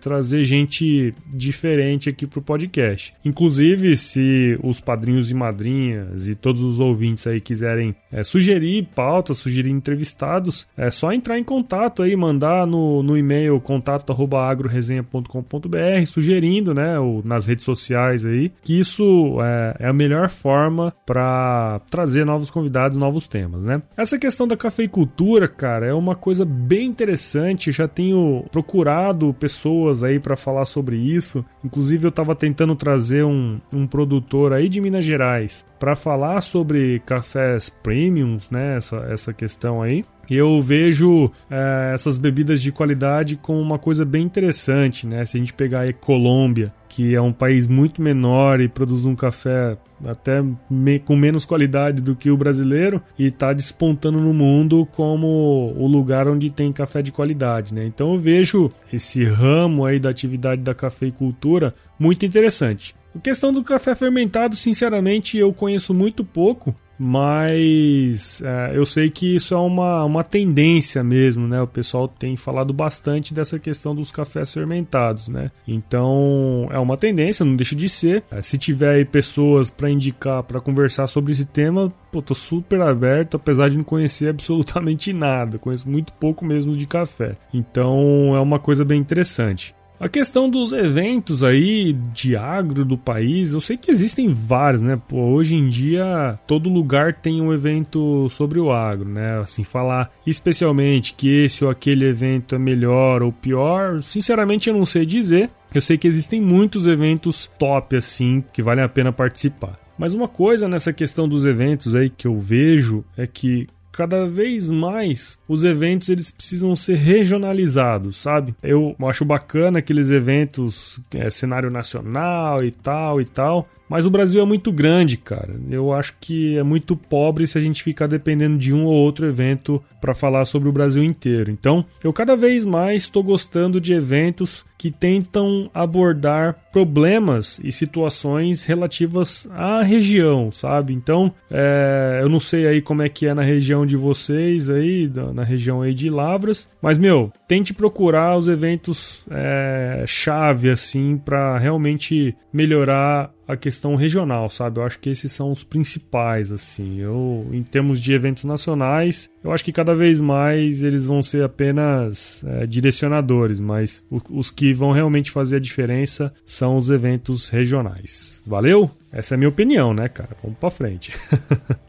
trazer 0.00 0.44
gente 0.44 1.14
diferente 1.26 2.08
aqui 2.08 2.26
pro 2.26 2.40
podcast. 2.42 3.14
Inclusive, 3.24 3.96
se 3.96 4.58
os 4.62 4.80
padrinhos 4.80 5.30
e 5.30 5.34
madrinhas 5.34 6.28
e 6.28 6.34
todos 6.34 6.62
os 6.62 6.80
ouvintes 6.80 7.26
aí 7.26 7.40
quiserem 7.40 7.94
é, 8.10 8.24
sugerir 8.24 8.88
pautas, 8.94 9.36
sugerir 9.38 9.70
entrevistados, 9.70 10.66
é 10.76 10.90
só 10.90 11.10
entrar 11.12 11.38
em 11.38 11.44
contato 11.44 12.02
aí, 12.02 12.14
mandar 12.16 12.66
no, 12.66 13.02
no 13.02 13.16
e-mail 13.16 13.58
contato@agroresenha.com.br, 13.60 16.06
sugerindo, 16.06 16.74
né, 16.74 16.98
ou 16.98 17.22
nas 17.24 17.46
redes 17.46 17.64
sociais 17.64 18.24
aí, 18.24 18.50
que 18.62 18.78
isso 18.78 19.38
é, 19.40 19.76
é 19.80 19.88
a 19.88 19.92
melhor 19.92 20.28
forma 20.28 20.94
para 21.04 21.80
trazer 21.90 22.24
novos 22.24 22.50
convidados, 22.50 22.96
novos 22.96 23.26
temas, 23.26 23.62
né? 23.62 23.82
Essa 23.96 24.18
questão 24.18 24.46
da 24.46 24.56
cafeicultura, 24.56 25.48
cara, 25.48 25.86
é 25.86 25.94
uma 25.94 26.14
coisa 26.14 26.44
bem 26.44 26.86
interessante. 26.86 27.68
Eu 27.68 27.74
já 27.74 27.88
tenho 27.88 28.44
procurado 28.50 28.93
pessoas 29.32 30.02
aí 30.02 30.18
para 30.18 30.36
falar 30.36 30.64
sobre 30.64 30.96
isso. 30.96 31.44
Inclusive, 31.64 32.06
eu 32.06 32.10
estava 32.10 32.34
tentando 32.34 32.74
trazer 32.74 33.24
um, 33.24 33.60
um 33.72 33.86
produtor 33.86 34.52
aí 34.52 34.68
de 34.68 34.80
Minas 34.80 35.04
Gerais 35.04 35.64
para 35.78 35.94
falar 35.94 36.40
sobre 36.40 37.00
cafés 37.06 37.68
premiums, 37.68 38.50
né? 38.50 38.76
Essa, 38.76 38.96
essa 39.10 39.32
questão 39.32 39.82
aí. 39.82 40.04
Eu 40.30 40.60
vejo 40.62 41.30
é, 41.50 41.92
essas 41.94 42.16
bebidas 42.16 42.60
de 42.62 42.72
qualidade 42.72 43.36
como 43.36 43.60
uma 43.60 43.78
coisa 43.78 44.04
bem 44.04 44.22
interessante, 44.22 45.06
né? 45.06 45.24
Se 45.24 45.36
a 45.36 45.40
gente 45.40 45.52
pegar 45.52 45.88
a 45.88 45.92
Colômbia, 45.92 46.72
que 46.94 47.12
é 47.12 47.20
um 47.20 47.32
país 47.32 47.66
muito 47.66 48.00
menor 48.00 48.60
e 48.60 48.68
produz 48.68 49.04
um 49.04 49.16
café 49.16 49.76
até 50.04 50.40
me, 50.70 51.00
com 51.00 51.16
menos 51.16 51.44
qualidade 51.44 52.00
do 52.00 52.14
que 52.14 52.30
o 52.30 52.36
brasileiro 52.36 53.02
e 53.18 53.26
está 53.26 53.52
despontando 53.52 54.20
no 54.20 54.32
mundo 54.32 54.86
como 54.92 55.74
o 55.76 55.88
lugar 55.88 56.28
onde 56.28 56.50
tem 56.50 56.70
café 56.70 57.02
de 57.02 57.10
qualidade, 57.10 57.74
né? 57.74 57.84
Então 57.84 58.12
eu 58.12 58.18
vejo 58.18 58.70
esse 58.92 59.24
ramo 59.24 59.84
aí 59.84 59.98
da 59.98 60.10
atividade 60.10 60.62
da 60.62 60.72
cafeicultura 60.72 61.74
muito 61.98 62.24
interessante. 62.24 62.94
A 63.12 63.18
questão 63.18 63.52
do 63.52 63.64
café 63.64 63.92
fermentado, 63.96 64.54
sinceramente, 64.54 65.36
eu 65.36 65.52
conheço 65.52 65.92
muito 65.92 66.24
pouco. 66.24 66.72
Mas 66.98 68.42
é, 68.42 68.72
eu 68.74 68.86
sei 68.86 69.10
que 69.10 69.34
isso 69.34 69.54
é 69.54 69.58
uma, 69.58 70.04
uma 70.04 70.24
tendência 70.24 71.02
mesmo, 71.02 71.46
né? 71.46 71.60
O 71.60 71.66
pessoal 71.66 72.08
tem 72.08 72.36
falado 72.36 72.72
bastante 72.72 73.34
dessa 73.34 73.58
questão 73.58 73.94
dos 73.94 74.10
cafés 74.10 74.52
fermentados, 74.52 75.28
né? 75.28 75.50
Então 75.66 76.68
é 76.70 76.78
uma 76.78 76.96
tendência, 76.96 77.44
não 77.44 77.56
deixa 77.56 77.74
de 77.74 77.88
ser. 77.88 78.24
É, 78.30 78.42
se 78.42 78.58
tiver 78.58 78.94
aí 78.96 79.04
pessoas 79.04 79.70
para 79.70 79.90
indicar, 79.90 80.42
para 80.42 80.60
conversar 80.60 81.06
sobre 81.06 81.32
esse 81.32 81.44
tema, 81.44 81.92
pô, 82.10 82.22
tô 82.22 82.34
super 82.34 82.80
aberto, 82.80 83.36
apesar 83.36 83.68
de 83.68 83.76
não 83.76 83.84
conhecer 83.84 84.28
absolutamente 84.30 85.12
nada, 85.12 85.58
conheço 85.58 85.88
muito 85.88 86.12
pouco 86.14 86.44
mesmo 86.44 86.76
de 86.76 86.86
café. 86.86 87.36
Então 87.52 88.32
é 88.34 88.40
uma 88.40 88.58
coisa 88.58 88.84
bem 88.84 89.00
interessante. 89.00 89.74
A 90.04 90.08
questão 90.10 90.50
dos 90.50 90.74
eventos 90.74 91.42
aí 91.42 91.94
de 92.12 92.36
agro 92.36 92.84
do 92.84 92.98
país, 92.98 93.54
eu 93.54 93.60
sei 93.60 93.78
que 93.78 93.90
existem 93.90 94.28
vários, 94.28 94.82
né? 94.82 95.00
Pô, 95.08 95.16
hoje 95.16 95.54
em 95.54 95.66
dia 95.66 96.38
todo 96.46 96.68
lugar 96.68 97.14
tem 97.14 97.40
um 97.40 97.54
evento 97.54 98.28
sobre 98.28 98.60
o 98.60 98.70
agro, 98.70 99.08
né? 99.08 99.38
Assim, 99.38 99.64
falar 99.64 100.12
especialmente 100.26 101.14
que 101.14 101.44
esse 101.46 101.64
ou 101.64 101.70
aquele 101.70 102.04
evento 102.04 102.54
é 102.54 102.58
melhor 102.58 103.22
ou 103.22 103.32
pior, 103.32 104.02
sinceramente 104.02 104.68
eu 104.68 104.76
não 104.76 104.84
sei 104.84 105.06
dizer. 105.06 105.48
Eu 105.74 105.80
sei 105.80 105.96
que 105.96 106.06
existem 106.06 106.38
muitos 106.38 106.86
eventos 106.86 107.50
top 107.58 107.96
assim 107.96 108.44
que 108.52 108.60
valem 108.60 108.84
a 108.84 108.88
pena 108.90 109.10
participar. 109.10 109.78
Mas 109.96 110.12
uma 110.12 110.28
coisa 110.28 110.68
nessa 110.68 110.92
questão 110.92 111.26
dos 111.26 111.46
eventos 111.46 111.94
aí 111.94 112.10
que 112.10 112.26
eu 112.26 112.38
vejo 112.38 113.02
é 113.16 113.26
que 113.26 113.68
cada 113.96 114.26
vez 114.26 114.70
mais 114.70 115.38
os 115.48 115.64
eventos 115.64 116.08
eles 116.08 116.30
precisam 116.30 116.74
ser 116.74 116.96
regionalizados, 116.96 118.16
sabe? 118.16 118.54
Eu 118.62 118.94
acho 119.08 119.24
bacana 119.24 119.78
aqueles 119.78 120.10
eventos, 120.10 121.00
é, 121.14 121.30
cenário 121.30 121.70
nacional 121.70 122.64
e 122.64 122.72
tal 122.72 123.20
e 123.20 123.24
tal, 123.24 123.68
mas 123.94 124.04
o 124.04 124.10
Brasil 124.10 124.42
é 124.42 124.44
muito 124.44 124.72
grande, 124.72 125.16
cara. 125.16 125.54
Eu 125.70 125.92
acho 125.92 126.16
que 126.20 126.58
é 126.58 126.64
muito 126.64 126.96
pobre 126.96 127.46
se 127.46 127.56
a 127.56 127.60
gente 127.60 127.80
ficar 127.80 128.08
dependendo 128.08 128.58
de 128.58 128.74
um 128.74 128.86
ou 128.86 128.92
outro 128.92 129.24
evento 129.24 129.80
para 130.00 130.12
falar 130.12 130.44
sobre 130.46 130.68
o 130.68 130.72
Brasil 130.72 131.04
inteiro. 131.04 131.48
Então, 131.48 131.86
eu 132.02 132.12
cada 132.12 132.36
vez 132.36 132.66
mais 132.66 133.04
estou 133.04 133.22
gostando 133.22 133.80
de 133.80 133.94
eventos 133.94 134.66
que 134.76 134.90
tentam 134.90 135.70
abordar 135.72 136.56
problemas 136.70 137.58
e 137.64 137.72
situações 137.72 138.64
relativas 138.64 139.48
à 139.52 139.80
região, 139.82 140.50
sabe? 140.50 140.92
Então, 140.92 141.32
é, 141.50 142.18
eu 142.20 142.28
não 142.28 142.38
sei 142.38 142.66
aí 142.66 142.82
como 142.82 143.00
é 143.00 143.08
que 143.08 143.26
é 143.26 143.32
na 143.32 143.42
região 143.42 143.86
de 143.86 143.96
vocês 143.96 144.68
aí, 144.68 145.10
na 145.32 145.42
região 145.42 145.80
aí 145.80 145.94
de 145.94 146.10
Lavras, 146.10 146.68
mas 146.82 146.98
meu, 146.98 147.32
tente 147.48 147.72
procurar 147.72 148.36
os 148.36 148.46
eventos 148.46 149.24
é, 149.30 150.04
chave 150.06 150.68
assim 150.68 151.16
para 151.16 151.56
realmente 151.56 152.36
melhorar 152.54 153.34
a 153.48 153.56
questão 153.56 153.96
regional, 153.96 154.48
sabe? 154.48 154.78
Eu 154.78 154.84
acho 154.84 155.00
que 155.00 155.10
esses 155.10 155.32
são 155.32 155.50
os 155.50 155.64
principais, 155.64 156.52
assim. 156.52 157.00
Eu, 157.00 157.48
em 157.52 157.64
termos 157.64 158.00
de 158.00 158.12
eventos 158.12 158.44
nacionais, 158.44 159.28
eu 159.42 159.50
acho 159.50 159.64
que 159.64 159.72
cada 159.72 159.92
vez 159.92 160.20
mais 160.20 160.80
eles 160.84 161.04
vão 161.04 161.20
ser 161.20 161.42
apenas 161.42 162.44
é, 162.46 162.64
direcionadores, 162.64 163.58
mas 163.58 164.04
os 164.30 164.52
que 164.52 164.72
vão 164.72 164.92
realmente 164.92 165.32
fazer 165.32 165.56
a 165.56 165.60
diferença 165.60 166.32
são 166.46 166.76
os 166.76 166.90
eventos 166.90 167.48
regionais. 167.48 168.40
Valeu? 168.46 168.88
Essa 169.10 169.34
é 169.34 169.36
a 169.36 169.38
minha 169.38 169.48
opinião, 169.48 169.92
né, 169.92 170.08
cara? 170.08 170.36
Vamos 170.40 170.58
pra 170.58 170.70
frente. 170.70 171.12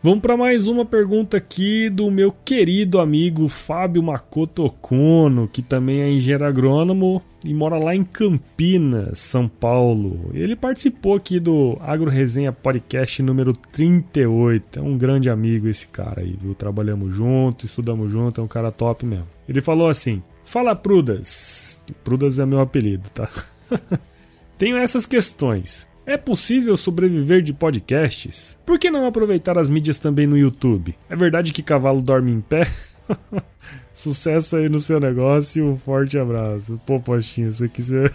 Vamos 0.00 0.20
para 0.20 0.36
mais 0.36 0.68
uma 0.68 0.84
pergunta 0.84 1.36
aqui 1.36 1.90
do 1.90 2.08
meu 2.08 2.30
querido 2.30 3.00
amigo 3.00 3.48
Fábio 3.48 4.00
Makoto 4.00 4.64
Okono, 4.64 5.48
que 5.48 5.60
também 5.60 6.02
é 6.02 6.08
engenheiro 6.08 6.44
agrônomo 6.44 7.20
e 7.44 7.52
mora 7.52 7.76
lá 7.82 7.96
em 7.96 8.04
Campinas, 8.04 9.18
São 9.18 9.48
Paulo. 9.48 10.30
Ele 10.32 10.54
participou 10.54 11.16
aqui 11.16 11.40
do 11.40 11.76
Agro 11.80 12.08
Resenha 12.08 12.52
Podcast 12.52 13.20
número 13.24 13.52
38. 13.52 14.78
É 14.78 14.82
um 14.82 14.96
grande 14.96 15.28
amigo 15.28 15.66
esse 15.66 15.88
cara 15.88 16.20
aí, 16.20 16.36
viu? 16.40 16.54
Trabalhamos 16.54 17.12
junto, 17.12 17.66
estudamos 17.66 18.08
junto, 18.08 18.40
é 18.40 18.44
um 18.44 18.48
cara 18.48 18.70
top 18.70 19.04
mesmo. 19.04 19.26
Ele 19.48 19.60
falou 19.60 19.88
assim: 19.88 20.22
Fala 20.44 20.76
Prudas. 20.76 21.82
Prudas 22.04 22.38
é 22.38 22.46
meu 22.46 22.60
apelido, 22.60 23.10
tá? 23.10 23.28
Tenho 24.56 24.76
essas 24.76 25.06
questões. 25.06 25.87
É 26.08 26.16
possível 26.16 26.74
sobreviver 26.74 27.42
de 27.42 27.52
podcasts? 27.52 28.58
Por 28.64 28.78
que 28.78 28.90
não 28.90 29.04
aproveitar 29.04 29.58
as 29.58 29.68
mídias 29.68 29.98
também 29.98 30.26
no 30.26 30.38
YouTube? 30.38 30.96
É 31.06 31.14
verdade 31.14 31.52
que 31.52 31.62
cavalo 31.62 32.00
dorme 32.00 32.32
em 32.32 32.40
pé? 32.40 32.66
Sucesso 33.92 34.56
aí 34.56 34.70
no 34.70 34.80
seu 34.80 34.98
negócio 34.98 35.62
e 35.62 35.62
um 35.62 35.76
forte 35.76 36.18
abraço. 36.18 36.80
Pô, 36.86 36.98
postinho, 36.98 37.50
isso 37.50 37.62
aqui 37.62 37.82
você. 37.82 38.10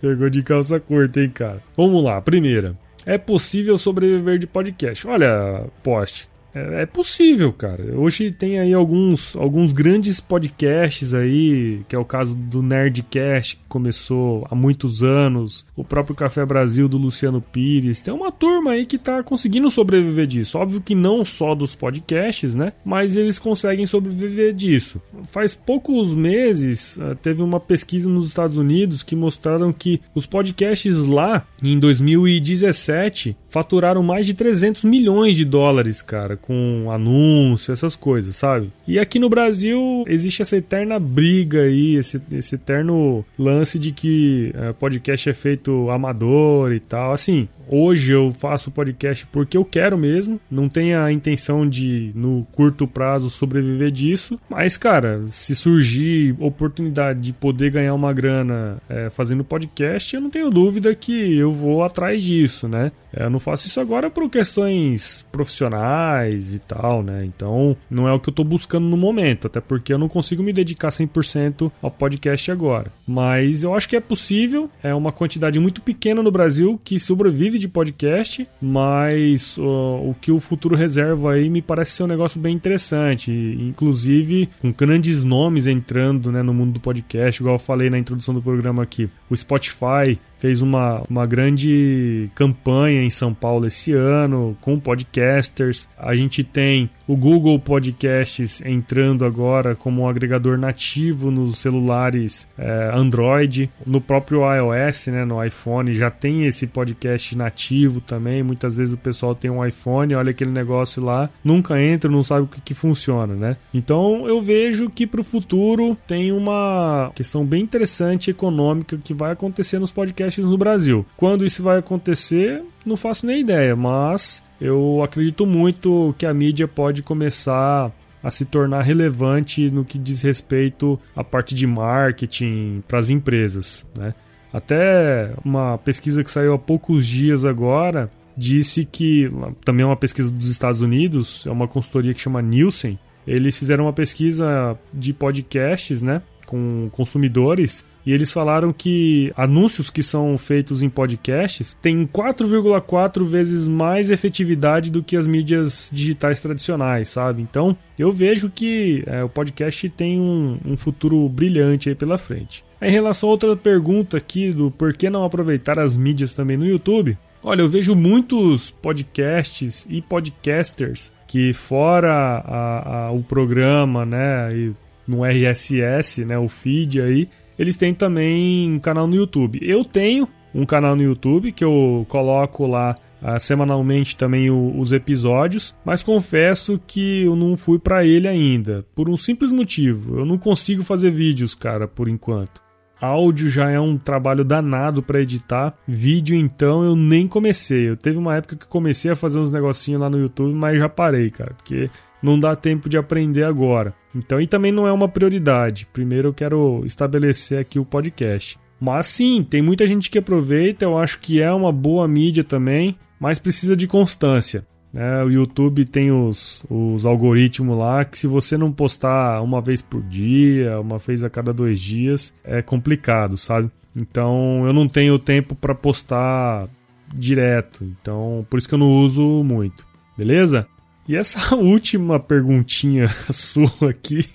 Chegou 0.00 0.30
de 0.30 0.40
calça 0.44 0.78
curta, 0.78 1.20
hein, 1.20 1.30
cara? 1.30 1.60
Vamos 1.76 2.04
lá, 2.04 2.20
primeira. 2.20 2.78
É 3.04 3.18
possível 3.18 3.76
sobreviver 3.76 4.38
de 4.38 4.46
podcast? 4.46 5.04
Olha, 5.08 5.66
poste. 5.82 6.28
É, 6.58 6.82
é 6.82 6.86
possível, 6.86 7.52
cara. 7.52 7.84
Hoje 7.96 8.32
tem 8.32 8.58
aí 8.58 8.74
alguns, 8.74 9.36
alguns 9.36 9.72
grandes 9.72 10.18
podcasts 10.18 11.14
aí, 11.14 11.80
que 11.88 11.94
é 11.94 11.98
o 11.98 12.04
caso 12.04 12.34
do 12.34 12.62
Nerdcast, 12.62 13.56
que 13.56 13.62
começou 13.68 14.46
há 14.50 14.54
muitos 14.54 15.04
anos, 15.04 15.64
o 15.76 15.84
próprio 15.84 16.16
Café 16.16 16.44
Brasil 16.44 16.88
do 16.88 16.98
Luciano 16.98 17.40
Pires. 17.40 18.00
Tem 18.00 18.12
uma 18.12 18.32
turma 18.32 18.72
aí 18.72 18.84
que 18.84 18.98
tá 18.98 19.22
conseguindo 19.22 19.70
sobreviver 19.70 20.26
disso. 20.26 20.58
Óbvio 20.58 20.80
que 20.80 20.94
não 20.94 21.24
só 21.24 21.54
dos 21.54 21.74
podcasts, 21.74 22.54
né? 22.54 22.72
Mas 22.84 23.14
eles 23.14 23.38
conseguem 23.38 23.86
sobreviver 23.86 24.52
disso. 24.52 25.00
Faz 25.28 25.54
poucos 25.54 26.14
meses, 26.14 26.98
eh, 26.98 27.14
teve 27.22 27.42
uma 27.42 27.60
pesquisa 27.60 28.08
nos 28.08 28.26
Estados 28.26 28.56
Unidos 28.56 29.02
que 29.02 29.14
mostraram 29.14 29.72
que 29.72 30.00
os 30.14 30.26
podcasts 30.26 31.04
lá, 31.04 31.46
em 31.62 31.78
2017, 31.78 33.36
faturaram 33.48 34.02
mais 34.02 34.26
de 34.26 34.34
300 34.34 34.84
milhões 34.84 35.36
de 35.36 35.44
dólares, 35.44 36.02
cara 36.02 36.36
com 36.48 36.90
anúncio, 36.90 37.72
essas 37.72 37.94
coisas, 37.94 38.34
sabe? 38.34 38.72
E 38.86 38.98
aqui 38.98 39.18
no 39.18 39.28
Brasil 39.28 40.02
existe 40.08 40.40
essa 40.40 40.56
eterna 40.56 40.98
briga 40.98 41.60
aí, 41.60 41.96
esse, 41.96 42.22
esse 42.32 42.54
eterno 42.54 43.22
lance 43.38 43.78
de 43.78 43.92
que 43.92 44.50
é, 44.54 44.72
podcast 44.72 45.28
é 45.28 45.34
feito 45.34 45.90
amador 45.90 46.72
e 46.72 46.80
tal. 46.80 47.12
Assim, 47.12 47.46
hoje 47.68 48.12
eu 48.12 48.32
faço 48.32 48.70
podcast 48.70 49.26
porque 49.26 49.58
eu 49.58 49.64
quero 49.64 49.98
mesmo, 49.98 50.40
não 50.50 50.70
tenho 50.70 50.98
a 50.98 51.12
intenção 51.12 51.68
de, 51.68 52.12
no 52.14 52.46
curto 52.50 52.88
prazo, 52.88 53.28
sobreviver 53.28 53.90
disso. 53.90 54.40
Mas, 54.48 54.78
cara, 54.78 55.20
se 55.26 55.54
surgir 55.54 56.34
oportunidade 56.38 57.20
de 57.20 57.32
poder 57.34 57.70
ganhar 57.70 57.92
uma 57.92 58.14
grana 58.14 58.78
é, 58.88 59.10
fazendo 59.10 59.44
podcast, 59.44 60.14
eu 60.14 60.22
não 60.22 60.30
tenho 60.30 60.48
dúvida 60.50 60.94
que 60.94 61.36
eu 61.36 61.52
vou 61.52 61.84
atrás 61.84 62.24
disso, 62.24 62.66
né? 62.66 62.90
É, 63.12 63.24
eu 63.24 63.30
não 63.30 63.38
faço 63.38 63.66
isso 63.66 63.80
agora 63.80 64.08
por 64.08 64.30
questões 64.30 65.26
profissionais 65.30 66.27
e 66.28 66.58
tal, 66.58 67.02
né? 67.02 67.24
Então, 67.24 67.76
não 67.90 68.08
é 68.08 68.12
o 68.12 68.20
que 68.20 68.28
eu 68.28 68.34
tô 68.34 68.44
buscando 68.44 68.86
no 68.86 68.96
momento, 68.96 69.46
até 69.46 69.60
porque 69.60 69.92
eu 69.92 69.98
não 69.98 70.08
consigo 70.08 70.42
me 70.42 70.52
dedicar 70.52 70.88
100% 70.88 71.70
ao 71.82 71.90
podcast 71.90 72.50
agora. 72.50 72.92
Mas 73.06 73.62
eu 73.62 73.74
acho 73.74 73.88
que 73.88 73.96
é 73.96 74.00
possível, 74.00 74.70
é 74.82 74.94
uma 74.94 75.12
quantidade 75.12 75.58
muito 75.58 75.80
pequena 75.82 76.22
no 76.22 76.30
Brasil 76.30 76.80
que 76.84 76.98
sobrevive 76.98 77.58
de 77.58 77.68
podcast, 77.68 78.48
mas 78.60 79.56
uh, 79.58 79.62
o 79.62 80.14
que 80.20 80.30
o 80.30 80.38
futuro 80.38 80.76
reserva 80.76 81.32
aí 81.32 81.48
me 81.48 81.62
parece 81.62 81.92
ser 81.92 82.02
um 82.04 82.08
negócio 82.08 82.40
bem 82.40 82.54
interessante, 82.54 83.30
inclusive 83.30 84.48
com 84.60 84.72
grandes 84.72 85.22
nomes 85.24 85.66
entrando 85.66 86.30
né, 86.32 86.42
no 86.42 86.54
mundo 86.54 86.72
do 86.72 86.80
podcast, 86.80 87.40
igual 87.40 87.56
eu 87.56 87.60
falei 87.60 87.90
na 87.90 87.98
introdução 87.98 88.34
do 88.34 88.42
programa 88.42 88.82
aqui. 88.82 89.08
O 89.30 89.36
Spotify 89.36 90.18
fez 90.38 90.62
uma, 90.62 91.02
uma 91.08 91.26
grande 91.26 92.30
campanha 92.34 93.02
em 93.02 93.10
São 93.10 93.34
Paulo 93.34 93.66
esse 93.66 93.92
ano 93.92 94.56
com 94.60 94.78
podcasters. 94.78 95.88
A 95.98 96.14
gente 96.14 96.42
tem 96.42 96.88
o 97.08 97.16
Google 97.16 97.58
Podcasts 97.58 98.60
entrando 98.64 99.24
agora 99.24 99.74
como 99.74 100.02
um 100.02 100.08
agregador 100.08 100.58
nativo 100.58 101.30
nos 101.30 101.58
celulares 101.58 102.46
é, 102.56 102.90
Android, 102.94 103.70
no 103.84 104.00
próprio 104.00 104.42
iOS, 104.54 105.06
né, 105.08 105.24
no 105.24 105.42
iPhone 105.42 105.92
já 105.94 106.10
tem 106.10 106.46
esse 106.46 106.66
podcast 106.66 107.36
nativo 107.36 108.00
também. 108.00 108.42
Muitas 108.42 108.76
vezes 108.76 108.94
o 108.94 108.98
pessoal 108.98 109.34
tem 109.34 109.50
um 109.50 109.64
iPhone, 109.64 110.14
olha 110.14 110.30
aquele 110.30 110.50
negócio 110.50 111.02
lá, 111.02 111.30
nunca 111.42 111.80
entra, 111.82 112.10
não 112.10 112.22
sabe 112.22 112.42
o 112.42 112.46
que, 112.46 112.60
que 112.60 112.74
funciona, 112.74 113.34
né? 113.34 113.56
Então 113.72 114.28
eu 114.28 114.40
vejo 114.40 114.90
que 114.90 115.06
para 115.06 115.20
o 115.20 115.24
futuro 115.24 115.96
tem 116.06 116.30
uma 116.30 117.10
questão 117.14 117.44
bem 117.44 117.62
interessante 117.62 118.30
econômica 118.30 118.98
que 119.02 119.14
vai 119.14 119.32
acontecer 119.32 119.78
nos 119.78 119.90
podcasts 119.90 120.18
podcasts 120.28 120.44
no 120.44 120.58
Brasil. 120.58 121.06
Quando 121.16 121.44
isso 121.44 121.62
vai 121.62 121.78
acontecer, 121.78 122.62
não 122.84 122.96
faço 122.96 123.26
nem 123.26 123.40
ideia, 123.40 123.74
mas 123.76 124.42
eu 124.60 125.02
acredito 125.02 125.46
muito 125.46 126.14
que 126.18 126.26
a 126.26 126.34
mídia 126.34 126.66
pode 126.66 127.02
começar 127.02 127.92
a 128.22 128.30
se 128.30 128.44
tornar 128.44 128.82
relevante 128.82 129.70
no 129.70 129.84
que 129.84 129.98
diz 129.98 130.22
respeito 130.22 130.98
à 131.14 131.22
parte 131.22 131.54
de 131.54 131.66
marketing 131.66 132.82
para 132.86 132.98
as 132.98 133.10
empresas, 133.10 133.86
né? 133.96 134.14
Até 134.52 135.32
uma 135.44 135.78
pesquisa 135.78 136.24
que 136.24 136.30
saiu 136.30 136.54
há 136.54 136.58
poucos 136.58 137.06
dias 137.06 137.44
agora 137.44 138.10
disse 138.36 138.84
que 138.84 139.30
também 139.64 139.84
é 139.84 139.86
uma 139.86 139.96
pesquisa 139.96 140.30
dos 140.30 140.48
Estados 140.48 140.80
Unidos, 140.80 141.46
é 141.46 141.50
uma 141.50 141.68
consultoria 141.68 142.14
que 142.14 142.20
chama 142.20 142.40
Nielsen. 142.40 142.98
Eles 143.26 143.58
fizeram 143.58 143.84
uma 143.84 143.92
pesquisa 143.92 144.78
de 144.94 145.12
podcasts, 145.12 146.02
né? 146.02 146.22
com 146.48 146.88
consumidores 146.92 147.84
e 148.08 148.12
eles 148.14 148.32
falaram 148.32 148.72
que 148.72 149.30
anúncios 149.36 149.90
que 149.90 150.02
são 150.02 150.38
feitos 150.38 150.82
em 150.82 150.88
podcasts 150.88 151.76
têm 151.82 152.06
4,4 152.06 153.22
vezes 153.22 153.68
mais 153.68 154.08
efetividade 154.08 154.90
do 154.90 155.02
que 155.02 155.14
as 155.14 155.26
mídias 155.26 155.90
digitais 155.92 156.40
tradicionais, 156.40 157.10
sabe? 157.10 157.42
Então 157.42 157.76
eu 157.98 158.10
vejo 158.10 158.48
que 158.48 159.04
é, 159.06 159.22
o 159.22 159.28
podcast 159.28 159.90
tem 159.90 160.18
um, 160.18 160.58
um 160.66 160.74
futuro 160.74 161.28
brilhante 161.28 161.90
aí 161.90 161.94
pela 161.94 162.16
frente. 162.16 162.64
Em 162.80 162.90
relação 162.90 163.28
a 163.28 163.32
outra 163.32 163.54
pergunta 163.54 164.16
aqui 164.16 164.52
do 164.54 164.70
por 164.70 164.94
que 164.94 165.10
não 165.10 165.22
aproveitar 165.22 165.78
as 165.78 165.94
mídias 165.94 166.32
também 166.32 166.56
no 166.56 166.64
YouTube, 166.64 167.14
olha, 167.44 167.60
eu 167.60 167.68
vejo 167.68 167.94
muitos 167.94 168.70
podcasts 168.70 169.86
e 169.86 170.00
podcasters 170.00 171.12
que 171.26 171.52
fora 171.52 172.10
a, 172.10 173.08
a, 173.08 173.12
o 173.12 173.22
programa, 173.22 174.06
né, 174.06 174.50
e 174.56 174.72
no 175.06 175.26
RSS, 175.26 176.24
né, 176.24 176.38
o 176.38 176.48
feed 176.48 177.02
aí, 177.02 177.28
eles 177.58 177.76
têm 177.76 177.92
também 177.92 178.72
um 178.72 178.78
canal 178.78 179.06
no 179.06 179.14
YouTube. 179.14 179.58
Eu 179.62 179.84
tenho 179.84 180.28
um 180.54 180.64
canal 180.64 180.94
no 180.94 181.02
YouTube 181.02 181.52
que 181.52 181.64
eu 181.64 182.06
coloco 182.08 182.66
lá 182.66 182.94
uh, 183.22 183.38
semanalmente 183.38 184.16
também 184.16 184.50
o, 184.50 184.78
os 184.78 184.92
episódios, 184.92 185.76
mas 185.84 186.02
confesso 186.02 186.80
que 186.86 187.22
eu 187.22 187.36
não 187.36 187.56
fui 187.56 187.78
para 187.78 188.04
ele 188.04 188.28
ainda, 188.28 188.84
por 188.94 189.08
um 189.10 189.16
simples 189.16 189.52
motivo. 189.52 190.18
Eu 190.18 190.24
não 190.24 190.38
consigo 190.38 190.82
fazer 190.82 191.10
vídeos, 191.10 191.54
cara, 191.54 191.86
por 191.86 192.08
enquanto. 192.08 192.62
Áudio 193.00 193.48
já 193.48 193.70
é 193.70 193.78
um 193.78 193.96
trabalho 193.96 194.44
danado 194.44 195.02
para 195.02 195.20
editar. 195.20 195.74
Vídeo, 195.86 196.34
então, 196.34 196.82
eu 196.82 196.96
nem 196.96 197.28
comecei. 197.28 197.88
Eu 197.90 197.96
teve 197.96 198.18
uma 198.18 198.34
época 198.34 198.56
que 198.56 198.66
comecei 198.66 199.10
a 199.10 199.16
fazer 199.16 199.38
uns 199.38 199.52
negocinhos 199.52 200.00
lá 200.00 200.10
no 200.10 200.18
YouTube, 200.18 200.52
mas 200.52 200.78
já 200.78 200.88
parei, 200.88 201.30
cara, 201.30 201.54
porque 201.54 201.88
não 202.22 202.38
dá 202.38 202.54
tempo 202.56 202.88
de 202.88 202.96
aprender 202.96 203.44
agora. 203.44 203.94
Então, 204.14 204.40
e 204.40 204.46
também 204.46 204.72
não 204.72 204.86
é 204.86 204.92
uma 204.92 205.08
prioridade. 205.08 205.86
Primeiro 205.92 206.28
eu 206.28 206.34
quero 206.34 206.82
estabelecer 206.84 207.58
aqui 207.58 207.78
o 207.78 207.84
podcast. 207.84 208.58
Mas 208.80 209.06
sim, 209.06 209.46
tem 209.48 209.60
muita 209.60 209.86
gente 209.86 210.10
que 210.10 210.18
aproveita, 210.18 210.84
eu 210.84 210.98
acho 210.98 211.20
que 211.20 211.40
é 211.40 211.52
uma 211.52 211.72
boa 211.72 212.06
mídia 212.06 212.44
também, 212.44 212.96
mas 213.18 213.38
precisa 213.38 213.76
de 213.76 213.86
constância. 213.86 214.64
É, 214.94 215.22
o 215.22 215.30
YouTube 215.30 215.84
tem 215.84 216.10
os, 216.10 216.64
os 216.70 217.04
algoritmos 217.04 217.76
lá 217.76 218.04
que 218.04 218.18
se 218.18 218.26
você 218.26 218.56
não 218.56 218.72
postar 218.72 219.42
uma 219.42 219.60
vez 219.60 219.82
por 219.82 220.02
dia, 220.02 220.80
uma 220.80 220.98
vez 220.98 221.22
a 221.22 221.28
cada 221.28 221.52
dois 221.52 221.80
dias, 221.80 222.32
é 222.42 222.62
complicado, 222.62 223.36
sabe? 223.36 223.70
Então 223.94 224.64
eu 224.64 224.72
não 224.72 224.88
tenho 224.88 225.18
tempo 225.18 225.54
para 225.54 225.74
postar 225.74 226.68
direto, 227.12 227.84
então 227.84 228.46
por 228.48 228.58
isso 228.58 228.68
que 228.68 228.74
eu 228.74 228.78
não 228.78 229.02
uso 229.02 229.42
muito, 229.44 229.86
beleza? 230.16 230.66
E 231.08 231.16
essa 231.16 231.56
última 231.56 232.20
perguntinha 232.20 233.08
sua 233.32 233.90
aqui, 233.90 234.28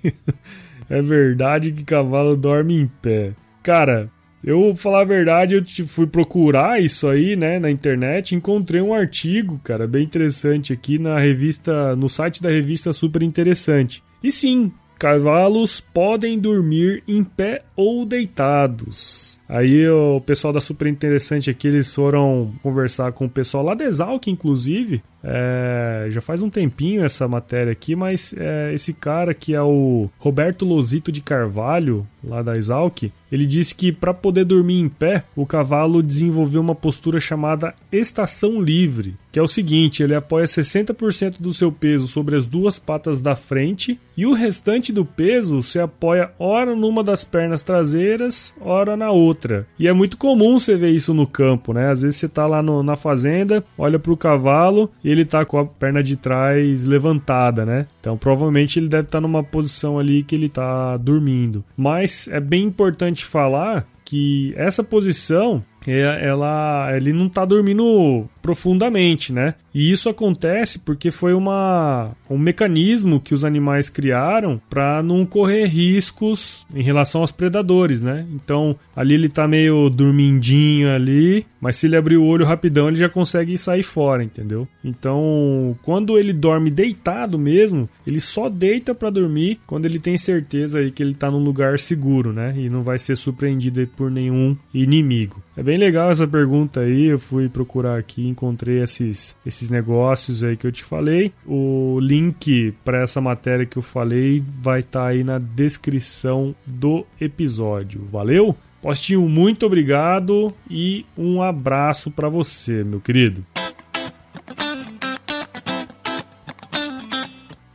é 0.89 1.01
verdade 1.01 1.71
que 1.71 1.83
cavalo 1.83 2.35
dorme 2.35 2.81
em 2.81 2.87
pé? 2.87 3.33
Cara, 3.61 4.11
eu, 4.43 4.59
vou 4.59 4.75
falar 4.75 5.01
a 5.01 5.05
verdade, 5.05 5.55
eu 5.55 5.87
fui 5.87 6.07
procurar 6.07 6.81
isso 6.81 7.07
aí, 7.07 7.35
né, 7.35 7.59
na 7.59 7.71
internet, 7.71 8.35
encontrei 8.35 8.81
um 8.81 8.93
artigo, 8.93 9.57
cara, 9.63 9.87
bem 9.87 10.03
interessante 10.03 10.73
aqui 10.73 10.99
na 10.99 11.17
revista, 11.17 11.95
no 11.95 12.09
site 12.09 12.41
da 12.41 12.49
revista 12.49 12.91
Super 12.91 13.21
Interessante. 13.21 14.03
E 14.21 14.31
sim, 14.31 14.71
cavalos 14.97 15.81
podem 15.81 16.39
dormir 16.39 17.03
em 17.07 17.23
pé 17.23 17.63
ou 17.75 18.05
deitados. 18.05 19.39
Aí 19.47 19.87
o 19.89 20.21
pessoal 20.21 20.53
da 20.53 20.61
Super 20.61 20.87
Interessante 20.87 21.49
aqui, 21.49 21.67
eles 21.67 21.93
foram 21.93 22.51
conversar 22.61 23.11
com 23.11 23.25
o 23.25 23.29
pessoal 23.29 23.63
lá 23.63 23.73
da 23.73 23.85
Exalc, 23.85 24.27
inclusive. 24.27 25.03
É, 25.23 26.07
já 26.09 26.21
faz 26.21 26.41
um 26.41 26.49
tempinho 26.49 27.03
essa 27.03 27.27
matéria 27.27 27.71
aqui, 27.71 27.95
mas 27.95 28.33
é, 28.37 28.73
esse 28.73 28.93
cara 28.93 29.33
que 29.33 29.53
é 29.53 29.61
o 29.61 30.09
Roberto 30.19 30.65
Lozito 30.65 31.11
de 31.11 31.21
Carvalho, 31.21 32.05
lá 32.23 32.41
da 32.41 32.55
Exalc, 32.55 33.11
ele 33.33 33.47
disse 33.47 33.73
que 33.73 33.91
para 33.91 34.13
poder 34.13 34.45
dormir 34.45 34.79
em 34.79 34.87
pé, 34.87 35.23
o 35.35 35.43
cavalo 35.43 36.03
desenvolveu 36.03 36.61
uma 36.61 36.75
postura 36.75 37.19
chamada 37.19 37.73
estação 37.91 38.61
livre, 38.61 39.15
que 39.31 39.39
é 39.39 39.41
o 39.41 39.47
seguinte, 39.47 40.03
ele 40.03 40.13
apoia 40.13 40.45
60% 40.45 41.37
do 41.39 41.51
seu 41.51 41.71
peso 41.71 42.07
sobre 42.07 42.35
as 42.35 42.45
duas 42.45 42.77
patas 42.77 43.19
da 43.19 43.35
frente 43.35 43.99
e 44.15 44.27
o 44.27 44.33
restante 44.33 44.93
do 44.93 45.03
peso 45.03 45.63
se 45.63 45.79
apoia 45.79 46.29
ora 46.37 46.75
numa 46.75 47.03
das 47.03 47.25
pernas 47.25 47.63
traseiras, 47.63 48.53
ora 48.61 48.95
na 48.95 49.09
outra. 49.09 49.65
E 49.79 49.87
é 49.87 49.93
muito 49.93 50.15
comum 50.15 50.59
você 50.59 50.77
ver 50.77 50.91
isso 50.91 51.11
no 51.15 51.25
campo, 51.25 51.73
né? 51.73 51.89
Às 51.89 52.03
vezes 52.03 52.19
você 52.19 52.29
tá 52.29 52.45
lá 52.45 52.61
no, 52.61 52.83
na 52.83 52.95
fazenda, 52.95 53.63
olha 53.75 53.97
pro 53.97 54.15
cavalo 54.15 54.91
e 55.03 55.09
ele 55.09 55.25
tá 55.25 55.43
com 55.43 55.57
a 55.57 55.65
perna 55.65 56.03
de 56.03 56.15
trás 56.15 56.83
levantada, 56.83 57.65
né? 57.65 57.87
Então 57.99 58.15
provavelmente 58.15 58.77
ele 58.77 58.87
deve 58.87 59.07
estar 59.07 59.17
tá 59.17 59.21
numa 59.21 59.43
posição 59.43 59.97
ali 59.97 60.21
que 60.21 60.35
ele 60.35 60.49
tá 60.49 60.95
dormindo. 60.97 61.63
Mas 61.75 62.27
é 62.27 62.39
bem 62.39 62.65
importante 62.65 63.22
falar 63.25 63.87
que 64.05 64.53
essa 64.57 64.83
posição 64.83 65.63
ela, 65.91 66.89
ele 66.95 67.11
não 67.11 67.27
está 67.27 67.43
dormindo 67.45 68.25
profundamente, 68.41 69.31
né? 69.31 69.55
E 69.73 69.91
isso 69.91 70.09
acontece 70.09 70.79
porque 70.79 71.09
foi 71.11 71.33
uma, 71.33 72.11
um 72.29 72.37
mecanismo 72.37 73.19
que 73.19 73.33
os 73.33 73.43
animais 73.43 73.89
criaram 73.89 74.61
para 74.69 75.01
não 75.01 75.25
correr 75.25 75.65
riscos 75.65 76.65
em 76.75 76.83
relação 76.83 77.21
aos 77.21 77.31
predadores, 77.31 78.01
né? 78.01 78.25
Então 78.33 78.75
ali 78.95 79.15
ele 79.15 79.29
tá 79.29 79.47
meio 79.47 79.89
dormindinho 79.89 80.93
ali, 80.93 81.45
mas 81.59 81.77
se 81.77 81.87
ele 81.87 81.95
abrir 81.95 82.17
o 82.17 82.25
olho 82.25 82.45
rapidão 82.45 82.87
ele 82.87 82.97
já 82.97 83.09
consegue 83.09 83.57
sair 83.57 83.83
fora, 83.83 84.23
entendeu? 84.23 84.67
Então 84.83 85.75
quando 85.81 86.17
ele 86.17 86.33
dorme 86.33 86.69
deitado 86.69 87.39
mesmo, 87.39 87.89
ele 88.05 88.19
só 88.19 88.49
deita 88.49 88.93
para 88.93 89.09
dormir 89.09 89.59
quando 89.65 89.85
ele 89.85 89.99
tem 89.99 90.17
certeza 90.17 90.79
aí 90.79 90.91
que 90.91 91.01
ele 91.01 91.13
tá 91.13 91.31
num 91.31 91.43
lugar 91.43 91.79
seguro, 91.79 92.31
né? 92.31 92.53
E 92.57 92.69
não 92.69 92.83
vai 92.83 92.99
ser 92.99 93.15
surpreendido 93.15 93.87
por 93.95 94.11
nenhum 94.11 94.55
inimigo. 94.73 95.42
É 95.55 95.61
bem 95.61 95.77
legal 95.77 96.09
essa 96.09 96.27
pergunta 96.27 96.81
aí. 96.81 97.05
Eu 97.05 97.19
fui 97.19 97.47
procurar 97.47 97.97
aqui, 97.97 98.27
encontrei 98.27 98.81
esses, 98.81 99.35
esses 99.45 99.69
negócios 99.69 100.43
aí 100.43 100.57
que 100.57 100.65
eu 100.65 100.71
te 100.71 100.83
falei. 100.83 101.31
O 101.45 101.99
link 102.01 102.73
para 102.83 103.03
essa 103.03 103.21
matéria 103.21 103.65
que 103.65 103.77
eu 103.77 103.83
falei 103.83 104.43
vai 104.61 104.79
estar 104.79 105.01
tá 105.01 105.07
aí 105.07 105.23
na 105.23 105.37
descrição 105.37 106.55
do 106.65 107.05
episódio. 107.21 108.03
Valeu? 108.05 108.55
Postinho, 108.81 109.29
muito 109.29 109.65
obrigado 109.65 110.53
e 110.69 111.05
um 111.17 111.41
abraço 111.41 112.11
para 112.11 112.27
você, 112.27 112.83
meu 112.83 112.99
querido. 112.99 113.45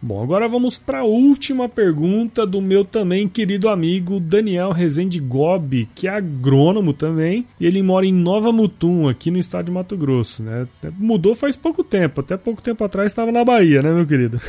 Bom, 0.08 0.22
agora 0.22 0.48
vamos 0.48 0.78
para 0.78 1.00
a 1.00 1.04
última 1.04 1.68
pergunta 1.68 2.46
do 2.46 2.62
meu 2.62 2.82
também 2.82 3.28
querido 3.28 3.68
amigo 3.68 4.18
Daniel 4.18 4.70
Rezende 4.70 5.20
Gobi, 5.20 5.86
que 5.94 6.08
é 6.08 6.10
agrônomo 6.10 6.94
também, 6.94 7.44
e 7.60 7.66
ele 7.66 7.82
mora 7.82 8.06
em 8.06 8.12
Nova 8.14 8.50
Mutum, 8.50 9.06
aqui 9.06 9.30
no 9.30 9.36
estado 9.36 9.66
de 9.66 9.70
Mato 9.70 9.98
Grosso, 9.98 10.42
né? 10.42 10.66
Mudou 10.96 11.34
faz 11.34 11.56
pouco 11.56 11.84
tempo, 11.84 12.22
até 12.22 12.38
pouco 12.38 12.62
tempo 12.62 12.82
atrás 12.82 13.12
estava 13.12 13.30
na 13.30 13.44
Bahia, 13.44 13.82
né, 13.82 13.92
meu 13.92 14.06
querido? 14.06 14.40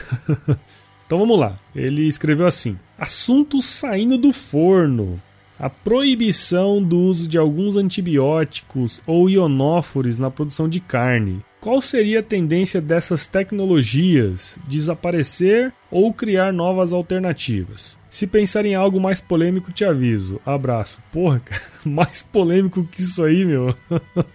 então 1.06 1.20
vamos 1.20 1.38
lá. 1.38 1.60
Ele 1.76 2.08
escreveu 2.08 2.48
assim: 2.48 2.80
Assunto 2.98 3.62
saindo 3.62 4.18
do 4.18 4.32
forno. 4.32 5.22
A 5.60 5.70
proibição 5.70 6.82
do 6.82 6.98
uso 6.98 7.28
de 7.28 7.38
alguns 7.38 7.76
antibióticos 7.76 9.02
ou 9.06 9.30
ionóforos 9.30 10.18
na 10.18 10.32
produção 10.32 10.70
de 10.70 10.80
carne. 10.80 11.42
Qual 11.62 11.82
seria 11.82 12.22
a 12.22 12.24
tendência 12.24 12.80
dessas 12.80 13.28
tecnologias? 13.28 14.58
Desaparecer 14.66 15.74
ou 15.92 16.14
criar 16.14 16.54
novas 16.54 16.94
alternativas? 16.94 17.98
Se 18.10 18.26
pensar 18.26 18.66
em 18.66 18.76
algo 18.76 18.98
mais 19.00 19.20
polêmico, 19.20 19.72
te 19.72 19.84
aviso. 19.84 20.40
Abraço. 20.46 21.02
Porra, 21.12 21.42
cara, 21.42 21.62
mais 21.84 22.22
polêmico 22.24 22.86
que 22.86 23.02
isso 23.02 23.24
aí, 23.24 23.44
meu. 23.44 23.76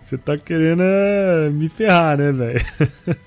Você 0.00 0.16
tá 0.16 0.38
querendo 0.38 0.82
é, 0.84 1.50
me 1.50 1.68
ferrar, 1.68 2.16
né, 2.16 2.30
velho? 2.30 2.64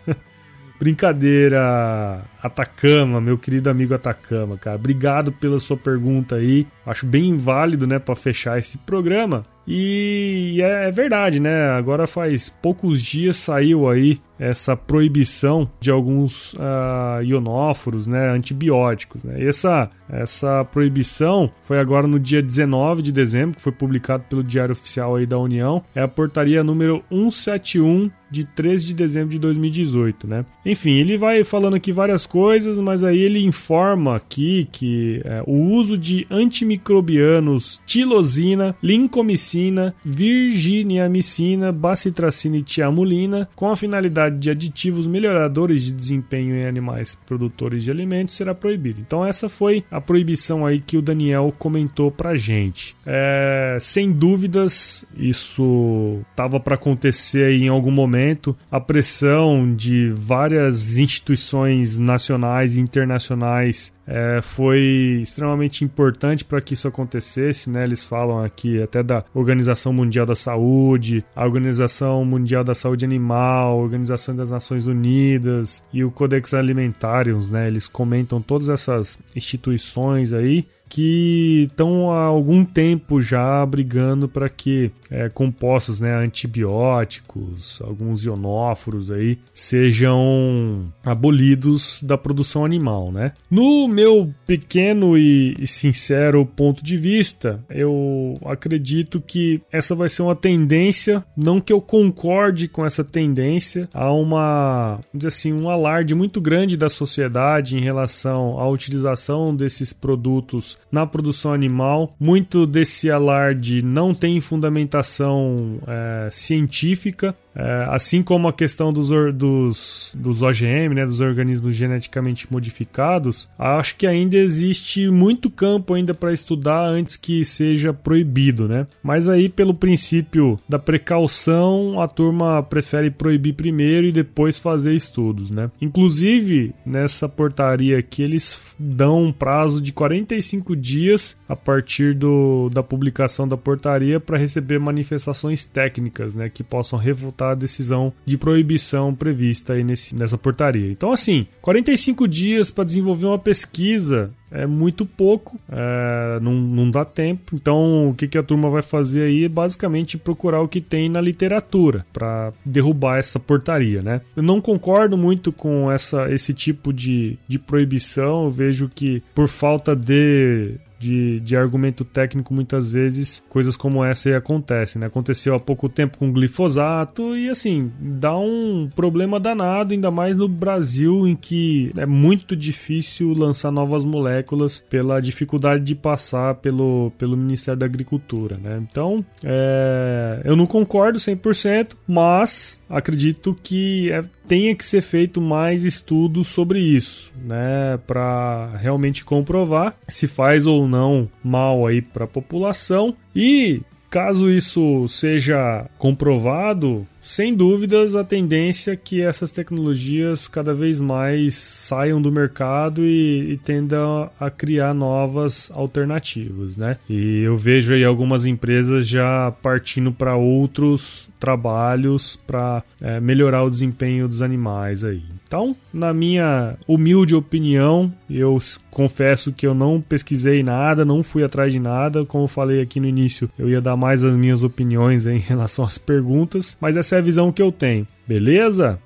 Brincadeira, 0.80 2.24
Atacama, 2.42 3.22
meu 3.22 3.38
querido 3.38 3.70
amigo 3.70 3.94
Atacama, 3.94 4.58
cara. 4.58 4.76
Obrigado 4.76 5.32
pela 5.32 5.60
sua 5.60 5.78
pergunta 5.78 6.36
aí. 6.36 6.68
Acho 6.86 7.06
bem 7.06 7.38
válido, 7.38 7.86
né, 7.86 8.00
para 8.00 8.16
fechar 8.16 8.58
esse 8.58 8.78
programa. 8.80 9.44
E 9.68 10.60
é, 10.62 10.88
é, 10.88 10.92
verdade, 10.92 11.40
né? 11.40 11.70
Agora 11.70 12.08
faz 12.08 12.50
poucos 12.50 13.02
dias 13.02 13.38
saiu 13.38 13.88
aí 13.88 14.20
essa 14.40 14.76
proibição 14.76 15.70
de 15.80 15.92
alguns 15.92 16.54
uh, 16.54 17.22
ionóforos, 17.24 18.08
né, 18.08 18.32
antibióticos. 18.32 19.24
Né? 19.24 19.46
Essa, 19.46 19.88
essa 20.10 20.66
proibição 20.66 21.52
foi 21.62 21.78
agora 21.78 22.08
no 22.08 22.20
dia 22.20 22.42
19 22.42 23.04
de 23.04 23.12
dezembro, 23.12 23.56
que 23.56 23.62
foi 23.62 23.72
publicado 23.72 24.24
pelo 24.28 24.44
Diário 24.44 24.74
Oficial 24.74 25.16
aí 25.16 25.28
da 25.28 25.38
União. 25.38 25.84
É 25.94 26.02
a 26.02 26.08
portaria 26.08 26.64
número 26.64 27.04
171 27.12 28.10
de 28.32 28.44
3 28.46 28.84
de 28.84 28.94
dezembro 28.96 29.30
de 29.30 29.38
2018, 29.38 30.26
né? 30.26 30.46
Enfim, 30.66 30.94
ele 30.98 31.18
vai 31.18 31.44
falando 31.44 31.76
aqui 31.76 31.92
várias 31.92 32.26
coisas, 32.32 32.78
mas 32.78 33.04
aí 33.04 33.20
ele 33.20 33.44
informa 33.44 34.16
aqui 34.16 34.66
que 34.72 35.22
é, 35.26 35.44
o 35.46 35.52
uso 35.52 35.98
de 35.98 36.26
antimicrobianos 36.32 37.82
tilosina, 37.86 38.74
lincomicina, 38.82 39.94
virginiamicina, 40.02 41.74
bacitracina 41.74 42.56
e 42.56 42.64
tiamulina, 42.64 43.50
com 43.54 43.70
a 43.70 43.76
finalidade 43.76 44.38
de 44.38 44.50
aditivos 44.50 45.08
melhoradores 45.08 45.84
de 45.84 45.92
desempenho 45.92 46.56
em 46.56 46.66
animais 46.66 47.16
produtores 47.28 47.84
de 47.84 47.92
alimentos, 47.92 48.36
será 48.36 48.56
proibido. 48.56 49.02
Então 49.06 49.26
essa 49.26 49.50
foi 49.50 49.84
a 49.92 50.00
proibição 50.00 50.66
aí 50.66 50.80
que 50.80 50.96
o 50.96 51.02
Daniel 51.02 51.54
comentou 51.60 52.10
pra 52.10 52.34
gente. 52.34 52.96
É, 53.06 53.78
sem 53.82 54.10
dúvidas, 54.10 55.04
isso 55.18 56.22
estava 56.32 56.62
para 56.62 56.76
acontecer 56.76 57.52
em 57.52 57.68
algum 57.68 57.92
momento. 57.92 58.56
A 58.72 58.80
pressão 58.80 59.76
de 59.76 60.08
várias 60.16 60.98
instituições 60.98 61.98
nacionais 61.98 62.21
e 62.30 62.80
internacionais 62.80 63.94
é, 64.06 64.40
foi 64.42 65.20
extremamente 65.22 65.86
importante 65.86 66.44
para 66.44 66.62
que 66.62 66.74
isso 66.74 66.88
acontecesse, 66.88 67.70
né? 67.70 67.84
Eles 67.84 68.04
falam 68.04 68.44
aqui 68.44 68.82
até 68.82 69.02
da 69.02 69.24
Organização 69.34 69.94
Mundial 69.94 70.26
da 70.26 70.36
Saúde, 70.36 71.24
a 71.36 71.46
Organização 71.46 72.24
Mundial 72.26 72.64
da 72.64 72.76
Saúde 72.76 73.06
Animal, 73.06 73.72
a 73.72 73.84
Organização 73.84 74.36
das 74.36 74.52
Nações 74.52 74.88
Unidas 74.88 75.86
e 75.94 76.04
o 76.04 76.12
Codex 76.12 76.54
Alimentarius, 76.54 77.50
né? 77.50 77.68
Eles 77.68 77.88
comentam 77.88 78.42
todas 78.42 78.70
essas 78.70 79.22
instituições 79.36 80.34
aí 80.34 80.68
que 80.92 81.70
estão 81.72 82.12
há 82.12 82.26
algum 82.26 82.66
tempo 82.66 83.22
já 83.22 83.66
brigando 83.66 84.28
para 84.28 84.50
que 84.50 84.92
é, 85.10 85.30
compostos 85.30 86.02
né, 86.02 86.14
antibióticos, 86.14 87.82
alguns 87.82 88.26
ionóforos 88.26 89.10
aí, 89.10 89.40
sejam 89.54 90.92
abolidos 91.02 92.04
da 92.04 92.18
produção 92.18 92.66
animal. 92.66 93.10
Né? 93.10 93.32
No 93.50 93.88
meu 93.88 94.34
pequeno 94.46 95.18
e, 95.18 95.56
e 95.58 95.66
sincero 95.66 96.46
ponto 96.46 96.84
de 96.84 96.98
vista, 96.98 97.64
eu 97.70 98.38
acredito 98.46 99.22
que 99.22 99.62
essa 99.72 99.96
vai 99.96 100.10
ser 100.10 100.24
uma 100.24 100.36
tendência, 100.36 101.24
não 101.38 101.62
que 101.62 101.72
eu 101.72 101.80
concorde 101.80 102.68
com 102.68 102.86
essa 102.86 103.02
tendência, 103.04 103.88
há 103.94 104.12
uma, 104.12 105.00
dizer 105.14 105.30
assim, 105.30 105.54
um 105.54 105.70
alarde 105.70 106.14
muito 106.14 106.42
grande 106.42 106.76
da 106.76 106.90
sociedade 106.90 107.78
em 107.78 107.82
relação 107.82 108.60
à 108.60 108.68
utilização 108.68 109.56
desses 109.56 109.94
produtos 109.94 110.81
na 110.92 111.06
produção 111.06 111.54
animal. 111.54 112.16
Muito 112.20 112.66
desse 112.66 113.10
alarde 113.10 113.82
não 113.82 114.14
tem 114.14 114.40
fundamentação 114.40 115.80
é, 115.88 116.30
científica. 116.32 117.36
É, 117.56 117.86
assim 117.90 118.24
como 118.24 118.48
a 118.48 118.54
questão 118.54 118.94
dos, 118.94 119.10
dos, 119.34 120.16
dos 120.18 120.42
OGM, 120.42 120.96
né, 120.96 121.06
dos 121.06 121.20
organismos 121.20 121.76
geneticamente 121.76 122.52
modificados, 122.52 123.50
acho 123.58 123.96
que 123.98 124.08
ainda 124.08 124.38
existe 124.38 125.10
muito 125.10 125.50
campo 125.50 125.94
ainda 125.94 126.14
para 126.14 126.34
estudar 126.34 126.86
antes 126.86 127.18
que 127.18 127.44
seja 127.44 127.94
proibido, 127.94 128.68
né? 128.68 128.88
Mas 129.04 129.28
aí, 129.28 129.50
pelo 129.50 129.74
princípio 129.74 130.60
da 130.68 130.80
precaução, 130.80 132.00
a 132.00 132.08
turma 132.08 132.64
prefere 132.64 133.12
proibir 133.12 133.54
primeiro 133.54 134.08
e 134.08 134.12
depois 134.12 134.58
fazer 134.58 134.94
estudos, 134.94 135.52
né? 135.52 135.70
Inclusive, 135.82 136.74
nessa 136.86 137.28
portaria 137.28 137.98
aqui, 137.98 138.24
eles 138.24 138.76
dão 138.80 139.24
um 139.24 139.34
prazo 139.34 139.82
de 139.82 139.92
45 139.92 140.76
dias 140.76 141.38
a 141.48 141.56
partir 141.56 142.14
do, 142.14 142.70
da 142.70 142.82
publicação 142.82 143.48
da 143.48 143.58
portaria 143.58 144.20
para 144.20 144.38
receber 144.38 144.80
manifestações 144.80 145.66
técnicas, 145.66 146.34
né, 146.36 146.50
que 146.50 146.64
possam 146.64 146.98
refutar 146.98 147.41
a 147.50 147.56
decisão 147.56 148.14
de 148.26 148.38
proibição 148.38 149.14
prevista 149.16 149.74
aí 149.74 149.84
nesse, 149.84 150.16
nessa 150.16 150.38
portaria. 150.38 150.92
Então, 150.92 151.12
assim, 151.12 151.48
45 151.62 152.28
dias 152.28 152.70
para 152.70 152.84
desenvolver 152.84 153.26
uma 153.26 153.40
pesquisa 153.40 154.32
é 154.52 154.68
muito 154.68 155.06
pouco, 155.06 155.58
é, 155.72 156.40
não, 156.42 156.54
não 156.54 156.92
dá 156.92 157.06
tempo. 157.06 157.56
Então, 157.56 158.10
o 158.10 158.14
que, 158.14 158.28
que 158.28 158.38
a 158.38 158.44
turma 158.44 158.70
vai 158.70 158.82
fazer 158.82 159.24
aí 159.24 159.46
é 159.46 159.50
basicamente 159.50 160.18
procurar 160.18 160.62
o 160.62 160.68
que 160.68 160.82
tem 160.82 161.08
na 161.08 161.22
literatura 161.22 162.06
para 162.12 162.52
derrubar 162.66 163.18
essa 163.18 163.40
portaria, 163.40 164.02
né? 164.02 164.22
Eu 164.36 164.44
não 164.44 164.60
concordo 164.60 165.18
muito 165.18 165.54
com 165.54 165.90
essa, 165.90 166.30
esse 166.32 166.54
tipo 166.54 166.92
de, 166.92 167.40
de 167.48 167.58
proibição. 167.58 168.46
Eu 168.46 168.52
vejo 168.52 168.92
que 168.94 169.24
por 169.34 169.48
falta 169.48 169.96
de 169.96 170.76
de, 171.02 171.40
de 171.40 171.58
argumento 171.58 172.06
técnico, 172.06 172.54
muitas 172.54 172.92
vezes 172.92 173.44
coisas 173.50 173.76
como 173.76 174.06
essa 174.06 174.30
aí 174.30 174.36
acontecem, 174.36 175.00
né? 175.00 175.08
Aconteceu 175.08 175.56
há 175.56 175.60
pouco 175.60 175.90
tempo 175.90 176.20
com 176.20 176.32
glifosato 176.32 177.36
e 177.36 177.50
assim, 177.50 177.92
dá 178.00 178.38
um 178.38 178.88
problema 178.96 179.40
danado, 179.40 179.96
ainda 179.96 180.12
mais 180.12 180.38
no 180.38 180.48
Brasil, 180.48 181.28
em 181.28 181.36
que 181.36 181.92
é 181.98 182.06
muito 182.06 182.56
difícil 182.56 183.34
lançar 183.34 183.72
novas 183.72 184.06
moléculas 184.06 184.84
pela 184.90 185.20
dificuldade 185.20 185.84
de 185.84 185.96
passar 185.96 186.56
pelo, 186.56 187.12
pelo 187.18 187.36
Ministério 187.36 187.80
da 187.80 187.86
Agricultura, 187.88 188.58
né? 188.62 188.80
Então, 188.90 189.26
é, 189.44 190.42
eu 190.46 190.56
não 190.56 190.68
concordo 190.68 191.18
100%, 191.18 191.94
mas 192.08 192.86
acredito 192.88 193.58
que 193.64 194.12
é 194.12 194.24
tenha 194.52 194.76
que 194.76 194.84
ser 194.84 195.02
feito 195.02 195.40
mais 195.40 195.86
estudos 195.86 196.50
sobre 196.50 196.78
isso, 196.78 197.32
né, 197.42 197.98
para 198.06 198.76
realmente 198.76 199.24
comprovar 199.24 199.96
se 200.10 200.28
faz 200.28 200.66
ou 200.66 200.86
não 200.92 201.30
mal 201.44 201.88
aí 201.88 202.02
para 202.02 202.26
a 202.26 202.28
população. 202.28 203.16
E 203.34 203.82
caso 204.10 204.50
isso 204.50 205.08
seja 205.08 205.90
comprovado, 205.98 207.08
sem 207.22 207.56
dúvidas, 207.56 208.16
a 208.16 208.24
tendência 208.24 208.92
é 208.92 208.96
que 208.96 209.22
essas 209.22 209.52
tecnologias 209.52 210.48
cada 210.48 210.74
vez 210.74 211.00
mais 211.00 211.56
saiam 211.56 212.22
do 212.22 212.32
mercado 212.32 213.06
e, 213.06 213.54
e 213.54 213.58
tendam 213.58 214.30
a 214.40 214.50
criar 214.50 214.94
novas 214.94 215.72
alternativas, 215.74 216.78
né? 216.78 216.98
E 217.10 217.42
eu 217.42 217.56
vejo 217.56 217.94
aí 217.94 218.04
algumas 218.04 218.46
empresas 218.46 219.08
já 219.08 219.52
partindo 219.62 220.12
para 220.12 220.36
outros 220.36 221.30
trabalhos 221.40 222.36
para 222.36 222.84
é, 223.02 223.20
melhorar 223.20 223.64
o 223.64 223.70
desempenho 223.70 224.28
dos 224.28 224.42
animais 224.42 225.04
aí. 225.04 225.24
Então, 225.52 225.76
na 225.94 226.14
minha 226.14 226.78
humilde 226.88 227.36
opinião, 227.36 228.10
eu 228.30 228.58
confesso 228.90 229.52
que 229.52 229.68
eu 229.68 229.74
não 229.74 230.00
pesquisei 230.00 230.64
nada, 230.64 231.04
não 231.04 231.22
fui 231.22 231.44
atrás 231.44 231.74
de 231.74 231.80
nada. 231.80 232.24
Como 232.24 232.46
eu 232.46 232.48
falei 232.48 232.82
aqui 232.82 233.02
no 233.02 233.08
início, 233.08 233.50
eu 233.60 233.70
ia 233.70 233.82
dar 233.82 233.98
mais 233.98 234.24
as 234.24 234.34
minhas 234.34 234.64
opiniões 234.64 235.28
em 235.28 235.40
relação 235.40 235.84
às 235.84 235.98
perguntas, 235.98 236.78
mas 236.80 236.96
essa 236.96 237.11
é 237.16 237.20
a 237.20 237.22
visão 237.22 237.52
que 237.52 237.62
eu 237.62 237.72
tenho. 237.72 238.08
Beleza? 238.28 239.00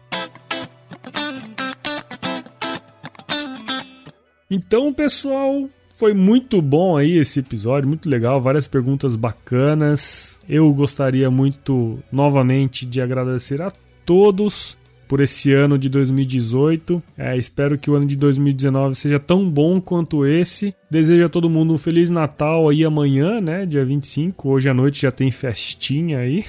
Então, 4.49 4.93
pessoal, 4.93 5.67
foi 5.97 6.13
muito 6.13 6.61
bom 6.61 6.97
aí 6.97 7.17
esse 7.17 7.39
episódio, 7.39 7.87
muito 7.87 8.09
legal, 8.09 8.39
várias 8.39 8.67
perguntas 8.67 9.15
bacanas. 9.15 10.41
Eu 10.47 10.71
gostaria 10.73 11.31
muito 11.31 11.99
novamente 12.11 12.85
de 12.85 13.01
agradecer 13.01 13.61
a 13.61 13.69
todos 14.05 14.77
por 15.07 15.19
esse 15.19 15.53
ano 15.53 15.77
de 15.77 15.87
2018. 15.89 17.01
É, 17.17 17.37
espero 17.37 17.77
que 17.77 17.89
o 17.89 17.95
ano 17.95 18.05
de 18.05 18.15
2019 18.15 18.95
seja 18.95 19.19
tão 19.19 19.49
bom 19.49 19.79
quanto 19.79 20.25
esse. 20.25 20.75
Desejo 20.89 21.25
a 21.25 21.29
todo 21.29 21.49
mundo 21.49 21.73
um 21.73 21.77
Feliz 21.77 22.09
Natal 22.09 22.69
aí 22.69 22.83
amanhã, 22.83 23.39
né? 23.39 23.65
Dia 23.65 23.85
25. 23.85 24.49
Hoje 24.49 24.69
à 24.69 24.73
noite 24.73 25.01
já 25.01 25.11
tem 25.11 25.31
festinha 25.31 26.19
aí. 26.19 26.45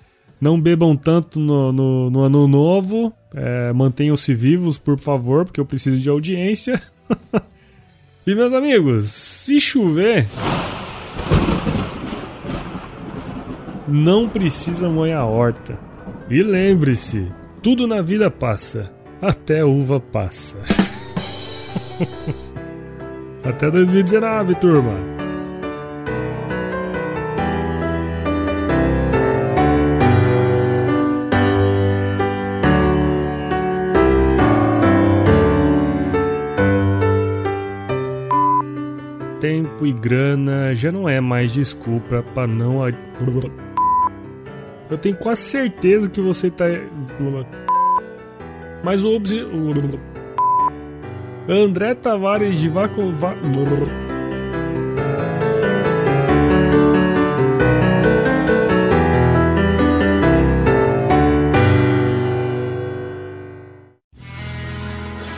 Não 0.42 0.60
bebam 0.60 0.96
tanto 0.96 1.38
no, 1.38 1.70
no, 1.70 2.10
no 2.10 2.20
ano 2.22 2.48
novo. 2.48 3.12
É, 3.32 3.72
Mantenham-se 3.72 4.34
vivos, 4.34 4.76
por 4.76 4.98
favor, 4.98 5.44
porque 5.44 5.60
eu 5.60 5.64
preciso 5.64 6.00
de 6.00 6.10
audiência. 6.10 6.82
e 8.26 8.34
meus 8.34 8.52
amigos, 8.52 9.06
se 9.06 9.60
chover. 9.60 10.26
Não 13.86 14.28
precisa 14.28 14.88
molhar 14.88 15.20
a 15.20 15.26
horta. 15.26 15.78
E 16.28 16.42
lembre-se, 16.42 17.30
tudo 17.62 17.86
na 17.86 18.02
vida 18.02 18.28
passa, 18.28 18.92
até 19.20 19.64
uva 19.64 20.00
passa. 20.00 20.60
até 23.46 23.70
2019, 23.70 24.56
turma. 24.56 25.21
Tempo 39.82 39.86
e 39.86 39.92
grana 39.92 40.74
já 40.74 40.92
não 40.92 41.08
é 41.08 41.20
mais 41.20 41.52
desculpa 41.52 42.24
para 42.34 42.46
não 42.46 42.86
eu 44.88 44.98
tenho 44.98 45.16
quase 45.16 45.42
certeza 45.42 46.08
que 46.08 46.20
você 46.20 46.50
tá. 46.50 46.66
Mas 48.84 49.02
o. 49.02 49.18
André 51.48 51.94
Tavares 51.94 52.56
de 52.58 52.68
Vaco. 52.68 53.00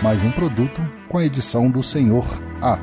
mais 0.03 0.22
um 0.22 0.30
produto 0.30 0.80
com 1.09 1.18
a 1.18 1.24
edição 1.24 1.70
do 1.70 1.82
Senhor 1.82 2.24
A. 2.61 2.78